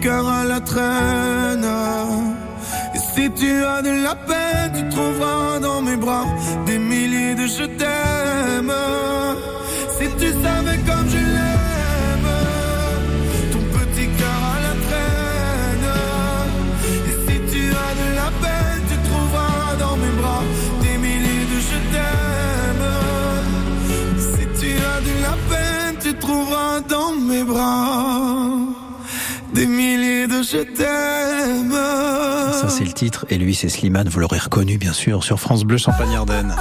cœur 0.00 0.28
à 0.28 0.44
la 0.44 0.60
traîne. 0.60 1.66
Si 3.14 3.30
tu 3.32 3.64
as 3.64 3.82
de 3.82 4.02
la 4.02 4.14
peine, 4.14 4.47
je 30.50 30.58
t'aime. 30.58 31.72
Ça 32.52 32.68
c'est 32.68 32.84
le 32.84 32.92
titre 32.92 33.26
et 33.28 33.36
lui 33.36 33.54
c'est 33.54 33.68
Slimane, 33.68 34.08
vous 34.08 34.20
l'aurez 34.20 34.38
reconnu 34.38 34.78
bien 34.78 34.92
sûr 34.92 35.22
sur 35.22 35.38
France 35.40 35.64
Bleu 35.64 35.76
Champagne-Ardenne. 35.76 36.54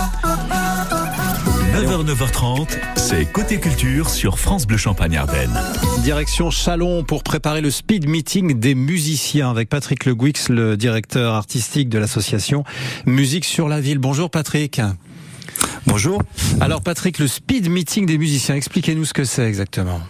9h, 1.73 2.05
9h30, 2.05 2.67
c'est 2.95 3.31
Côté 3.31 3.59
Culture 3.59 4.09
sur 4.09 4.39
France 4.39 4.65
Bleu 4.65 4.77
Champagne-Ardenne. 4.77 5.57
Direction 5.99 6.49
Chalon 6.51 7.03
pour 7.03 7.23
préparer 7.23 7.61
le 7.61 7.71
speed 7.71 8.09
meeting 8.09 8.59
des 8.59 8.75
musiciens 8.75 9.49
avec 9.49 9.69
Patrick 9.69 10.05
Le 10.05 10.15
Guix, 10.15 10.49
le 10.49 10.75
directeur 10.75 11.35
artistique 11.35 11.87
de 11.87 11.99
l'association 11.99 12.63
Musique 13.05 13.45
sur 13.45 13.69
la 13.69 13.79
ville. 13.79 13.99
Bonjour 13.99 14.29
Patrick. 14.29 14.81
Bonjour. 15.85 16.21
Alors 16.59 16.81
Patrick, 16.81 17.19
le 17.19 17.27
speed 17.27 17.69
meeting 17.69 18.05
des 18.05 18.17
musiciens, 18.17 18.55
expliquez-nous 18.55 19.05
ce 19.05 19.13
que 19.13 19.23
c'est 19.23 19.47
exactement. 19.47 20.01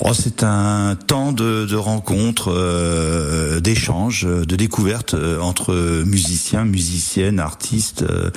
Oh, 0.00 0.12
c'est 0.12 0.42
un 0.42 0.96
temps 0.96 1.32
de, 1.32 1.66
de 1.66 1.76
rencontres, 1.76 2.52
euh, 2.52 3.60
d'échanges, 3.60 4.24
de 4.24 4.56
découvertes 4.56 5.14
euh, 5.14 5.38
entre 5.40 6.02
musiciens, 6.04 6.64
musiciennes, 6.64 7.38
artistes, 7.38 8.02
euh, 8.02 8.30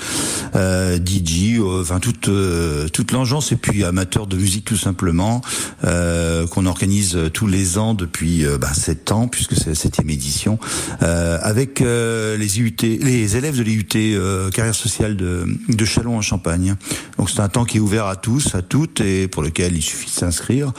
euh, 0.55 0.97
DJ, 0.97 1.59
euh, 1.59 1.81
enfin 1.81 1.99
toute 1.99 2.29
euh, 2.29 2.87
toute 2.89 3.11
l'engeance 3.11 3.51
et 3.51 3.55
puis 3.55 3.83
amateurs 3.83 4.27
de 4.27 4.35
musique 4.35 4.65
tout 4.65 4.77
simplement 4.77 5.41
euh, 5.83 6.45
qu'on 6.47 6.65
organise 6.65 7.17
tous 7.33 7.47
les 7.47 7.77
ans 7.77 7.93
depuis 7.93 8.45
euh, 8.45 8.57
ben, 8.57 8.73
sept 8.73 9.11
ans 9.11 9.27
puisque 9.27 9.55
c'est 9.55 9.69
la 9.69 9.75
septième 9.75 10.09
édition 10.09 10.59
euh, 11.01 11.39
avec 11.41 11.81
euh, 11.81 12.37
les 12.37 12.59
IUT, 12.59 12.75
les 12.81 13.35
élèves 13.35 13.57
de 13.57 13.63
l'IUT 13.63 13.87
euh, 13.95 14.49
carrière 14.51 14.75
sociale 14.75 15.15
de, 15.15 15.47
de 15.69 15.85
Chalon 15.85 16.17
en 16.17 16.21
Champagne. 16.21 16.75
Donc 17.17 17.29
c'est 17.29 17.39
un 17.39 17.49
temps 17.49 17.65
qui 17.65 17.77
est 17.77 17.81
ouvert 17.81 18.05
à 18.05 18.15
tous, 18.15 18.53
à 18.53 18.61
toutes 18.61 19.01
et 19.01 19.27
pour 19.27 19.41
lequel 19.41 19.75
il 19.75 19.81
suffit 19.81 20.07
de 20.07 20.11
s'inscrire 20.11 20.71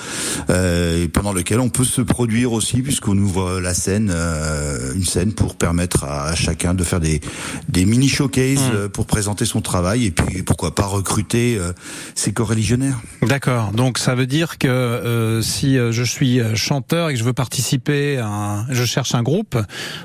euh, 0.51 0.68
et 0.69 1.09
pendant 1.09 1.33
lequel 1.33 1.61
on 1.61 1.69
peut 1.69 1.85
se 1.85 2.01
produire 2.01 2.53
aussi 2.53 2.83
puisqu'on 2.83 3.17
ouvre 3.19 3.61
la 3.61 3.75
scène, 3.75 4.11
euh, 4.15 4.95
une 4.95 5.05
scène 5.05 5.33
pour 5.33 5.55
permettre 5.57 6.05
à, 6.05 6.27
à 6.29 6.35
chacun 6.35 6.75
de 6.75 6.85
faire 6.85 7.01
des, 7.01 7.21
des 7.69 7.85
mini 7.85 8.09
showcases 8.09 8.59
euh, 8.73 8.89
pour 8.89 9.07
présenter 9.07 9.45
son 9.45 9.61
travail 9.61 10.07
et 10.07 10.11
puis 10.11 10.43
pourquoi 10.43 10.75
pas 10.75 10.87
recruter 10.87 11.57
euh, 11.59 11.73
ses 12.15 12.33
coreligionnaires. 12.33 12.99
D'accord. 13.23 13.73
Donc 13.73 13.99
ça 13.99 14.15
veut 14.15 14.27
dire 14.27 14.59
que 14.59 14.69
euh, 14.69 15.43
si 15.43 15.77
euh, 15.79 15.93
je 15.93 16.03
suis 16.03 16.41
euh, 16.41 16.55
chanteur 16.55 17.11
et 17.11 17.15
que 17.15 17.19
je 17.19 17.25
veux 17.25 17.33
participer, 17.33 18.19
à 18.19 18.27
un, 18.27 18.67
je 18.73 18.85
cherche 18.85 19.15
un 19.15 19.23
groupe, 19.23 19.57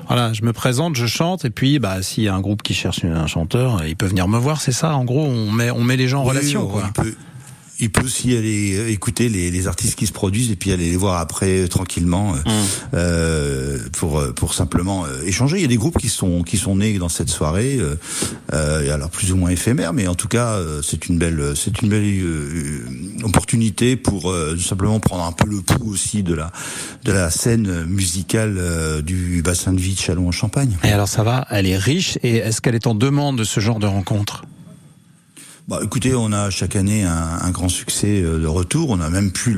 voilà, 0.08 0.32
je 0.32 0.42
me 0.42 0.52
présente, 0.52 0.96
je 0.96 1.06
chante 1.06 1.44
et 1.44 1.50
puis 1.50 1.78
bah 1.78 2.02
s'il 2.02 2.24
y 2.24 2.28
a 2.28 2.34
un 2.34 2.40
groupe 2.40 2.62
qui 2.62 2.74
cherche 2.74 3.04
un 3.04 3.26
chanteur, 3.26 3.84
il 3.86 3.96
peut 3.96 4.06
venir 4.06 4.28
me 4.28 4.38
voir, 4.38 4.60
c'est 4.60 4.72
ça. 4.72 4.94
En 4.94 5.04
gros, 5.04 5.24
on 5.24 5.50
met 5.50 5.70
on 5.70 5.82
met 5.82 5.96
les 5.96 6.08
gens 6.08 6.22
en 6.22 6.24
Oui, 6.24 6.30
relation. 6.30 6.62
on- 6.64 6.66
Quoi. 6.72 6.82
Il 6.86 6.92
peut, 6.92 7.14
il 7.80 7.90
peut 7.90 8.04
aussi 8.04 8.36
aller 8.36 8.76
euh, 8.76 8.90
écouter 8.90 9.28
les, 9.28 9.50
les 9.50 9.66
artistes 9.66 9.96
qui 9.96 10.06
se 10.06 10.12
produisent 10.12 10.50
et 10.50 10.56
puis 10.56 10.70
aller 10.72 10.90
les 10.90 10.96
voir 10.96 11.18
après 11.18 11.62
euh, 11.62 11.68
tranquillement 11.68 12.34
euh, 12.34 12.38
euh, 12.94 13.78
pour 13.92 14.22
pour 14.34 14.54
simplement 14.54 15.04
euh, 15.06 15.22
échanger. 15.26 15.56
Il 15.56 15.62
y 15.62 15.64
a 15.64 15.68
des 15.68 15.76
groupes 15.76 15.98
qui 15.98 16.08
sont 16.08 16.42
qui 16.42 16.56
sont 16.56 16.76
nés 16.76 16.98
dans 16.98 17.08
cette 17.08 17.30
soirée, 17.30 17.78
euh, 17.78 17.96
euh, 18.52 18.94
alors 18.94 19.10
plus 19.10 19.32
ou 19.32 19.36
moins 19.36 19.50
éphémère, 19.50 19.92
mais 19.92 20.06
en 20.06 20.14
tout 20.14 20.28
cas 20.28 20.52
euh, 20.52 20.82
c'est 20.82 21.08
une 21.08 21.18
belle 21.18 21.54
c'est 21.56 21.82
une 21.82 21.88
belle 21.88 22.04
euh, 22.22 22.84
opportunité 23.24 23.96
pour 23.96 24.30
euh, 24.30 24.56
simplement 24.56 25.00
prendre 25.00 25.24
un 25.24 25.32
peu 25.32 25.48
le 25.48 25.60
pouls 25.60 25.90
aussi 25.90 26.22
de 26.22 26.34
la 26.34 26.52
de 27.04 27.12
la 27.12 27.30
scène 27.30 27.84
musicale 27.86 28.56
euh, 28.58 29.02
du 29.02 29.42
bassin 29.42 29.72
de 29.72 29.80
vie 29.80 29.94
de 29.94 30.00
Chalon 30.00 30.28
en 30.28 30.32
Champagne. 30.32 30.76
Et 30.84 30.88
alors 30.88 31.08
ça 31.08 31.22
va, 31.22 31.46
elle 31.50 31.66
est 31.66 31.76
riche 31.76 32.18
et 32.22 32.36
est-ce 32.36 32.60
qu'elle 32.60 32.74
est 32.76 32.86
en 32.86 32.94
demande 32.94 33.38
de 33.38 33.44
ce 33.44 33.60
genre 33.60 33.78
de 33.80 33.86
rencontre? 33.86 34.44
Bah, 35.66 35.80
écoutez, 35.82 36.14
on 36.14 36.30
a 36.30 36.50
chaque 36.50 36.76
année 36.76 37.04
un, 37.04 37.38
un 37.40 37.50
grand 37.50 37.70
succès 37.70 38.20
euh, 38.22 38.38
de 38.38 38.46
retour. 38.46 38.90
On 38.90 39.00
a 39.00 39.08
même 39.08 39.32
pu 39.32 39.56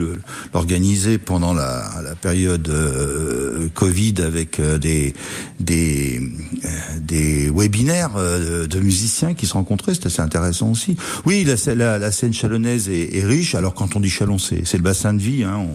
l'organiser 0.54 1.18
pendant 1.18 1.52
la, 1.52 2.00
la 2.00 2.14
période 2.14 2.68
euh, 2.68 3.68
Covid 3.74 4.14
avec 4.24 4.60
euh, 4.60 4.78
des 4.78 5.14
des 5.58 6.20
euh, 6.64 6.68
des 7.00 7.50
webinaires 7.50 8.14
de 8.14 8.78
musiciens 8.78 9.34
qui 9.34 9.48
se 9.48 9.54
rencontraient. 9.54 9.94
C'était 9.94 10.06
assez 10.06 10.22
intéressant 10.22 10.70
aussi. 10.70 10.96
Oui, 11.24 11.44
la, 11.44 11.74
la, 11.74 11.98
la 11.98 12.12
scène 12.12 12.32
chalonnaise 12.32 12.88
est, 12.88 13.16
est 13.16 13.24
riche. 13.24 13.56
Alors 13.56 13.74
quand 13.74 13.96
on 13.96 14.00
dit 14.00 14.08
Chalon, 14.08 14.38
c'est 14.38 14.72
le 14.74 14.82
bassin 14.82 15.12
de 15.12 15.20
vie. 15.20 15.42
Hein. 15.42 15.66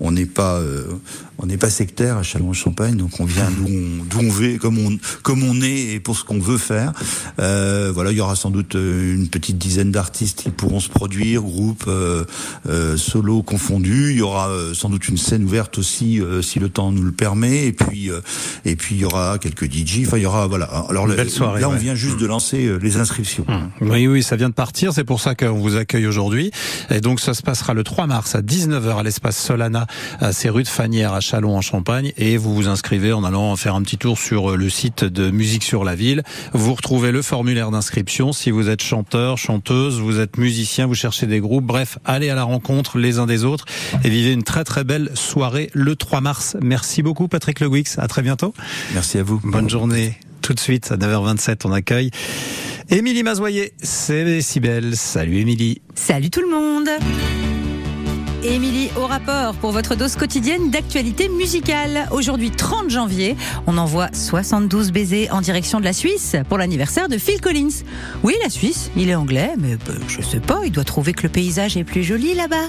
On 0.00 0.10
n'est 0.10 0.26
pas 0.26 0.56
euh, 0.56 0.86
on 1.40 1.46
n'est 1.46 1.56
pas 1.56 1.70
sectaire 1.70 2.16
à 2.16 2.24
Chalon-Champagne, 2.24 2.96
donc 2.96 3.20
on 3.20 3.24
vient 3.24 3.48
d'où 3.48 3.68
on, 3.68 4.26
on 4.26 4.28
veut, 4.28 4.58
comme 4.58 4.76
on, 4.78 4.98
comme 5.22 5.44
on 5.44 5.62
est 5.62 5.92
et 5.94 6.00
pour 6.00 6.16
ce 6.16 6.24
qu'on 6.24 6.40
veut 6.40 6.58
faire. 6.58 6.92
Euh, 7.38 7.92
voilà, 7.94 8.10
il 8.10 8.18
y 8.18 8.20
aura 8.20 8.34
sans 8.34 8.50
doute 8.50 8.74
une 8.74 9.28
petite 9.28 9.56
dizaine 9.68 9.92
d'artistes 9.92 10.42
qui 10.42 10.50
pourront 10.50 10.80
se 10.80 10.88
produire, 10.88 11.42
groupes, 11.42 11.84
euh, 11.88 12.24
euh, 12.68 12.96
solo 12.96 13.42
confondus. 13.42 14.12
Il 14.12 14.18
y 14.18 14.22
aura 14.22 14.48
euh, 14.48 14.72
sans 14.72 14.88
doute 14.88 15.08
une 15.08 15.18
scène 15.18 15.44
ouverte 15.44 15.76
aussi, 15.76 16.20
euh, 16.20 16.40
si 16.40 16.58
le 16.58 16.70
temps 16.70 16.90
nous 16.90 17.02
le 17.02 17.12
permet. 17.12 17.66
Et 17.66 17.72
puis, 17.72 18.10
euh, 18.10 18.20
et 18.64 18.76
puis 18.76 18.94
il 18.94 19.02
y 19.02 19.04
aura 19.04 19.38
quelques 19.38 19.70
DJ. 19.70 20.04
Enfin, 20.06 20.16
il 20.16 20.22
y 20.22 20.26
aura 20.26 20.46
voilà. 20.46 20.64
Alors 20.88 21.06
belle 21.06 21.28
soirée, 21.28 21.60
là, 21.60 21.68
on 21.68 21.72
ouais. 21.72 21.78
vient 21.78 21.94
juste 21.94 22.18
de 22.18 22.26
lancer 22.26 22.78
les 22.80 22.96
inscriptions. 22.96 23.44
Oui, 23.80 24.06
oui, 24.06 24.22
ça 24.22 24.36
vient 24.36 24.48
de 24.48 24.54
partir. 24.54 24.92
C'est 24.92 25.04
pour 25.04 25.20
ça 25.20 25.34
qu'on 25.34 25.58
vous 25.58 25.76
accueille 25.76 26.06
aujourd'hui. 26.06 26.50
Et 26.90 27.00
donc, 27.00 27.20
ça 27.20 27.34
se 27.34 27.42
passera 27.42 27.74
le 27.74 27.84
3 27.84 28.06
mars 28.06 28.34
à 28.34 28.40
19h 28.40 28.98
à 28.98 29.02
l'espace 29.02 29.36
Solana, 29.36 29.86
à 30.20 30.32
ces 30.32 30.48
rues 30.48 30.62
de 30.62 30.68
Fanière 30.68 31.12
à 31.12 31.20
Chalon 31.20 31.56
en 31.56 31.60
Champagne. 31.60 32.12
Et 32.16 32.38
vous 32.38 32.54
vous 32.54 32.68
inscrivez 32.68 33.12
en 33.12 33.24
allant 33.24 33.54
faire 33.56 33.74
un 33.74 33.82
petit 33.82 33.98
tour 33.98 34.18
sur 34.18 34.56
le 34.56 34.70
site 34.70 35.04
de 35.04 35.30
Musique 35.30 35.62
sur 35.62 35.84
la 35.84 35.94
ville. 35.94 36.22
Vous 36.54 36.74
retrouvez 36.74 37.12
le 37.12 37.20
formulaire 37.20 37.70
d'inscription. 37.70 38.32
Si 38.32 38.50
vous 38.50 38.68
êtes 38.68 38.82
chanteur, 38.82 39.36
chanteuse, 39.58 39.98
vous 39.98 40.20
êtes 40.20 40.38
musicien, 40.38 40.86
vous 40.86 40.94
cherchez 40.94 41.26
des 41.26 41.40
groupes. 41.40 41.64
Bref, 41.64 41.98
allez 42.04 42.30
à 42.30 42.36
la 42.36 42.44
rencontre 42.44 42.96
les 42.96 43.18
uns 43.18 43.26
des 43.26 43.44
autres 43.44 43.64
et 44.04 44.08
vivez 44.08 44.32
une 44.32 44.44
très 44.44 44.62
très 44.62 44.84
belle 44.84 45.10
soirée 45.14 45.68
le 45.72 45.96
3 45.96 46.20
mars. 46.20 46.56
Merci 46.62 47.02
beaucoup, 47.02 47.26
Patrick 47.26 47.58
Le 47.58 47.68
Guix. 47.68 47.96
À 47.96 48.06
très 48.06 48.22
bientôt. 48.22 48.54
Merci 48.94 49.18
à 49.18 49.24
vous. 49.24 49.40
Bonne 49.42 49.68
journée. 49.68 50.16
Tout 50.42 50.54
de 50.54 50.60
suite, 50.60 50.92
à 50.92 50.96
9h27, 50.96 51.62
on 51.64 51.72
accueille 51.72 52.12
Émilie 52.88 53.24
Mazoyer. 53.24 53.72
C'est 53.82 54.40
si 54.42 54.60
belle. 54.60 54.96
Salut 54.96 55.38
Émilie. 55.38 55.82
Salut 55.96 56.30
tout 56.30 56.40
le 56.40 56.50
monde 56.50 56.88
Émilie 58.44 58.90
au 58.96 59.06
rapport 59.06 59.54
pour 59.54 59.72
votre 59.72 59.96
dose 59.96 60.14
quotidienne 60.14 60.70
d'actualité 60.70 61.28
musicale. 61.28 62.06
Aujourd'hui 62.12 62.50
30 62.50 62.88
janvier, 62.88 63.36
on 63.66 63.76
envoie 63.78 64.08
72 64.12 64.92
baisers 64.92 65.28
en 65.32 65.40
direction 65.40 65.80
de 65.80 65.84
la 65.84 65.92
Suisse 65.92 66.36
pour 66.48 66.56
l'anniversaire 66.56 67.08
de 67.08 67.18
Phil 67.18 67.40
Collins. 67.40 67.82
Oui, 68.22 68.34
la 68.42 68.48
Suisse, 68.48 68.90
il 68.96 69.10
est 69.10 69.16
anglais, 69.16 69.54
mais 69.58 69.76
bah, 69.76 69.94
je 70.06 70.22
sais 70.22 70.40
pas, 70.40 70.60
il 70.64 70.70
doit 70.70 70.84
trouver 70.84 71.14
que 71.14 71.24
le 71.24 71.28
paysage 71.30 71.76
est 71.76 71.84
plus 71.84 72.04
joli 72.04 72.34
là-bas. 72.34 72.68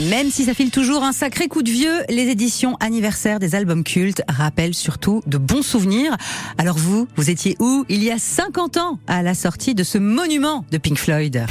Même 0.00 0.30
si 0.30 0.44
ça 0.44 0.54
file 0.54 0.72
toujours 0.72 1.04
un 1.04 1.12
sacré 1.12 1.46
coup 1.46 1.62
de 1.62 1.70
vieux, 1.70 2.02
les 2.08 2.28
éditions 2.28 2.76
anniversaires 2.80 3.38
des 3.38 3.54
albums 3.54 3.84
cultes 3.84 4.22
rappellent 4.28 4.74
surtout 4.74 5.22
de 5.26 5.38
bons 5.38 5.62
souvenirs. 5.62 6.16
Alors 6.58 6.76
vous, 6.76 7.06
vous 7.14 7.30
étiez 7.30 7.56
où 7.60 7.84
il 7.88 8.02
y 8.02 8.10
a 8.10 8.18
50 8.18 8.76
ans 8.76 8.98
à 9.06 9.22
la 9.22 9.34
sortie 9.34 9.74
de 9.74 9.84
ce 9.84 9.98
monument 9.98 10.64
de 10.72 10.78
Pink 10.78 10.98
Floyd? 10.98 11.46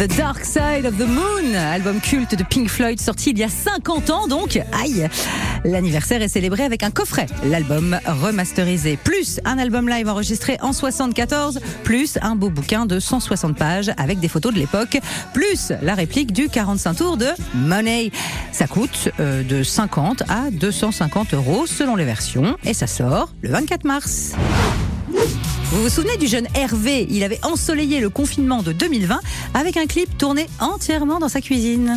The 0.00 0.16
Dark 0.16 0.46
Side 0.46 0.86
of 0.86 0.96
the 0.96 1.06
Moon, 1.06 1.54
album 1.54 2.00
culte 2.00 2.34
de 2.34 2.42
Pink 2.42 2.70
Floyd 2.70 2.98
sorti 2.98 3.32
il 3.32 3.38
y 3.38 3.44
a 3.44 3.50
50 3.50 4.08
ans 4.08 4.28
donc. 4.28 4.58
Aïe 4.72 5.06
L'anniversaire 5.62 6.22
est 6.22 6.28
célébré 6.28 6.62
avec 6.62 6.82
un 6.82 6.90
coffret, 6.90 7.26
l'album 7.44 8.00
remasterisé, 8.06 8.96
plus 8.96 9.40
un 9.44 9.58
album 9.58 9.90
live 9.90 10.08
enregistré 10.08 10.56
en 10.62 10.72
74, 10.72 11.60
plus 11.84 12.16
un 12.22 12.34
beau 12.34 12.48
bouquin 12.48 12.86
de 12.86 12.98
160 12.98 13.58
pages 13.58 13.90
avec 13.98 14.20
des 14.20 14.28
photos 14.28 14.54
de 14.54 14.58
l'époque, 14.58 14.98
plus 15.34 15.70
la 15.82 15.94
réplique 15.94 16.32
du 16.32 16.48
45 16.48 16.94
tours 16.94 17.16
de 17.18 17.28
Money. 17.54 18.10
Ça 18.52 18.66
coûte 18.66 19.10
euh, 19.20 19.42
de 19.42 19.62
50 19.62 20.22
à 20.30 20.50
250 20.50 21.34
euros 21.34 21.66
selon 21.66 21.94
les 21.94 22.06
versions 22.06 22.56
et 22.64 22.72
ça 22.72 22.86
sort 22.86 23.34
le 23.42 23.50
24 23.50 23.84
mars. 23.84 24.32
Vous 25.72 25.82
vous 25.82 25.88
souvenez 25.88 26.16
du 26.16 26.26
jeune 26.26 26.48
Hervé? 26.56 27.06
Il 27.10 27.22
avait 27.22 27.38
ensoleillé 27.44 28.00
le 28.00 28.10
confinement 28.10 28.60
de 28.60 28.72
2020 28.72 29.20
avec 29.54 29.76
un 29.76 29.86
clip 29.86 30.18
tourné 30.18 30.48
entièrement 30.58 31.20
dans 31.20 31.28
sa 31.28 31.40
cuisine. 31.40 31.96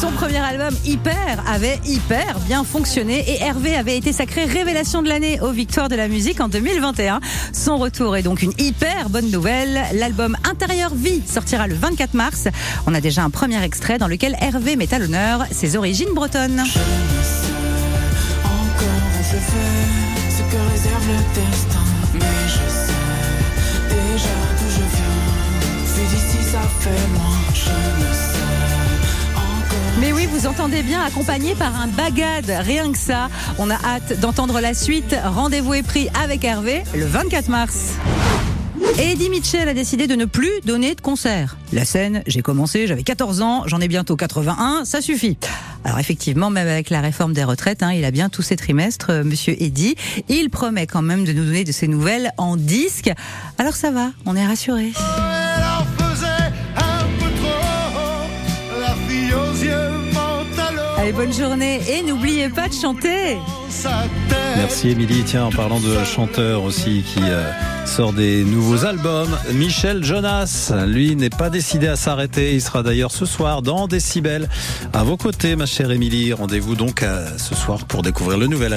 Son 0.00 0.12
premier 0.12 0.38
album 0.38 0.74
Hyper 0.84 1.42
avait 1.48 1.80
hyper 1.86 2.38
bien 2.40 2.62
fonctionné 2.62 3.24
et 3.28 3.42
Hervé 3.42 3.74
avait 3.74 3.96
été 3.96 4.12
sacré 4.12 4.44
révélation 4.44 5.02
de 5.02 5.08
l'année 5.08 5.40
aux 5.40 5.50
Victoires 5.50 5.88
de 5.88 5.96
la 5.96 6.06
musique 6.06 6.40
en 6.40 6.48
2021. 6.48 7.20
Son 7.52 7.78
retour 7.78 8.16
est 8.16 8.22
donc 8.22 8.42
une 8.42 8.52
hyper 8.58 9.08
bonne 9.08 9.30
nouvelle. 9.30 9.80
L'album 9.94 10.35
Intérieur 10.56 10.94
Vie 10.94 11.22
sortira 11.26 11.66
le 11.66 11.74
24 11.74 12.14
mars. 12.14 12.48
On 12.86 12.94
a 12.94 13.02
déjà 13.02 13.22
un 13.22 13.28
premier 13.28 13.62
extrait 13.62 13.98
dans 13.98 14.08
lequel 14.08 14.34
Hervé 14.40 14.76
met 14.76 14.94
à 14.94 14.98
l'honneur 14.98 15.44
ses 15.50 15.76
origines 15.76 16.14
bretonnes. 16.14 16.60
Encore 16.60 16.70
où 18.48 19.22
je 19.22 19.36
vais, 19.36 20.30
ce 20.30 20.40
que 20.50 20.56
réserve 20.72 21.08
le 21.08 21.18
destin. 21.34 21.84
Mais 22.14 22.20
je 22.46 22.70
sais 22.72 22.94
déjà 23.90 24.38
d'où 24.58 24.68
je 24.70 24.84
viens. 24.96 25.20
Vu 25.94 26.04
d'ici, 26.08 26.42
ça 26.50 26.62
fait 26.80 27.02
loin. 27.12 27.36
Je 27.52 27.68
ne 28.00 28.10
sais 28.14 29.34
encore. 29.34 30.00
Mais 30.00 30.12
oui, 30.14 30.26
vous 30.32 30.46
entendez 30.46 30.82
bien, 30.82 31.04
accompagné 31.04 31.54
par 31.54 31.78
un 31.78 31.88
bagade, 31.88 32.50
rien 32.60 32.90
que 32.90 32.98
ça. 32.98 33.28
On 33.58 33.68
a 33.68 33.74
hâte 33.74 34.20
d'entendre 34.20 34.58
la 34.60 34.72
suite. 34.72 35.14
Rendez-vous 35.22 35.74
est 35.74 35.82
pris 35.82 36.08
avec 36.24 36.44
Hervé 36.44 36.82
le 36.94 37.04
24 37.04 37.48
mars. 37.50 37.92
Eddie 38.98 39.30
Mitchell 39.30 39.68
a 39.68 39.74
décidé 39.74 40.06
de 40.06 40.14
ne 40.14 40.24
plus 40.24 40.60
donner 40.64 40.94
de 40.94 41.00
concert. 41.00 41.56
La 41.72 41.84
scène, 41.84 42.22
j'ai 42.26 42.42
commencé, 42.42 42.86
j'avais 42.86 43.02
14 43.02 43.40
ans, 43.40 43.62
j'en 43.66 43.80
ai 43.80 43.88
bientôt 43.88 44.16
81, 44.16 44.84
ça 44.84 45.00
suffit. 45.00 45.36
Alors 45.84 45.98
effectivement, 45.98 46.50
même 46.50 46.68
avec 46.68 46.90
la 46.90 47.00
réforme 47.00 47.32
des 47.32 47.44
retraites, 47.44 47.82
hein, 47.82 47.92
il 47.92 48.04
a 48.04 48.10
bien 48.10 48.28
tous 48.28 48.42
ses 48.42 48.56
trimestres, 48.56 49.10
euh, 49.10 49.24
Monsieur 49.24 49.54
Eddy. 49.62 49.94
Il 50.28 50.50
promet 50.50 50.86
quand 50.86 51.02
même 51.02 51.24
de 51.24 51.32
nous 51.32 51.44
donner 51.44 51.64
de 51.64 51.72
ses 51.72 51.88
nouvelles 51.88 52.32
en 52.38 52.56
disque. 52.56 53.10
Alors 53.58 53.74
ça 53.74 53.90
va, 53.90 54.10
on 54.24 54.34
est 54.34 54.46
rassurés. 54.46 54.92
Bonne 61.16 61.32
journée 61.32 61.80
et 61.88 62.02
n'oubliez 62.02 62.50
pas 62.50 62.68
de 62.68 62.74
chanter. 62.74 63.38
Merci 64.56 64.90
Émilie. 64.90 65.22
Tiens, 65.24 65.44
en 65.46 65.50
parlant 65.50 65.80
de 65.80 66.04
chanteur 66.04 66.62
aussi 66.62 67.02
qui 67.02 67.20
euh, 67.22 67.50
sort 67.86 68.12
des 68.12 68.44
nouveaux 68.44 68.84
albums, 68.84 69.36
Michel 69.54 70.04
Jonas, 70.04 70.72
lui, 70.86 71.16
n'est 71.16 71.30
pas 71.30 71.48
décidé 71.48 71.86
à 71.88 71.96
s'arrêter. 71.96 72.54
Il 72.54 72.60
sera 72.60 72.82
d'ailleurs 72.82 73.12
ce 73.12 73.24
soir 73.24 73.62
dans 73.62 73.86
Décibel 73.86 74.48
à 74.92 75.04
vos 75.04 75.16
côtés, 75.16 75.56
ma 75.56 75.66
chère 75.66 75.90
Émilie. 75.90 76.32
Rendez-vous 76.32 76.74
donc 76.74 77.02
euh, 77.02 77.26
ce 77.38 77.54
soir 77.54 77.84
pour 77.86 78.02
découvrir 78.02 78.38
le 78.38 78.46
nouvel 78.46 78.74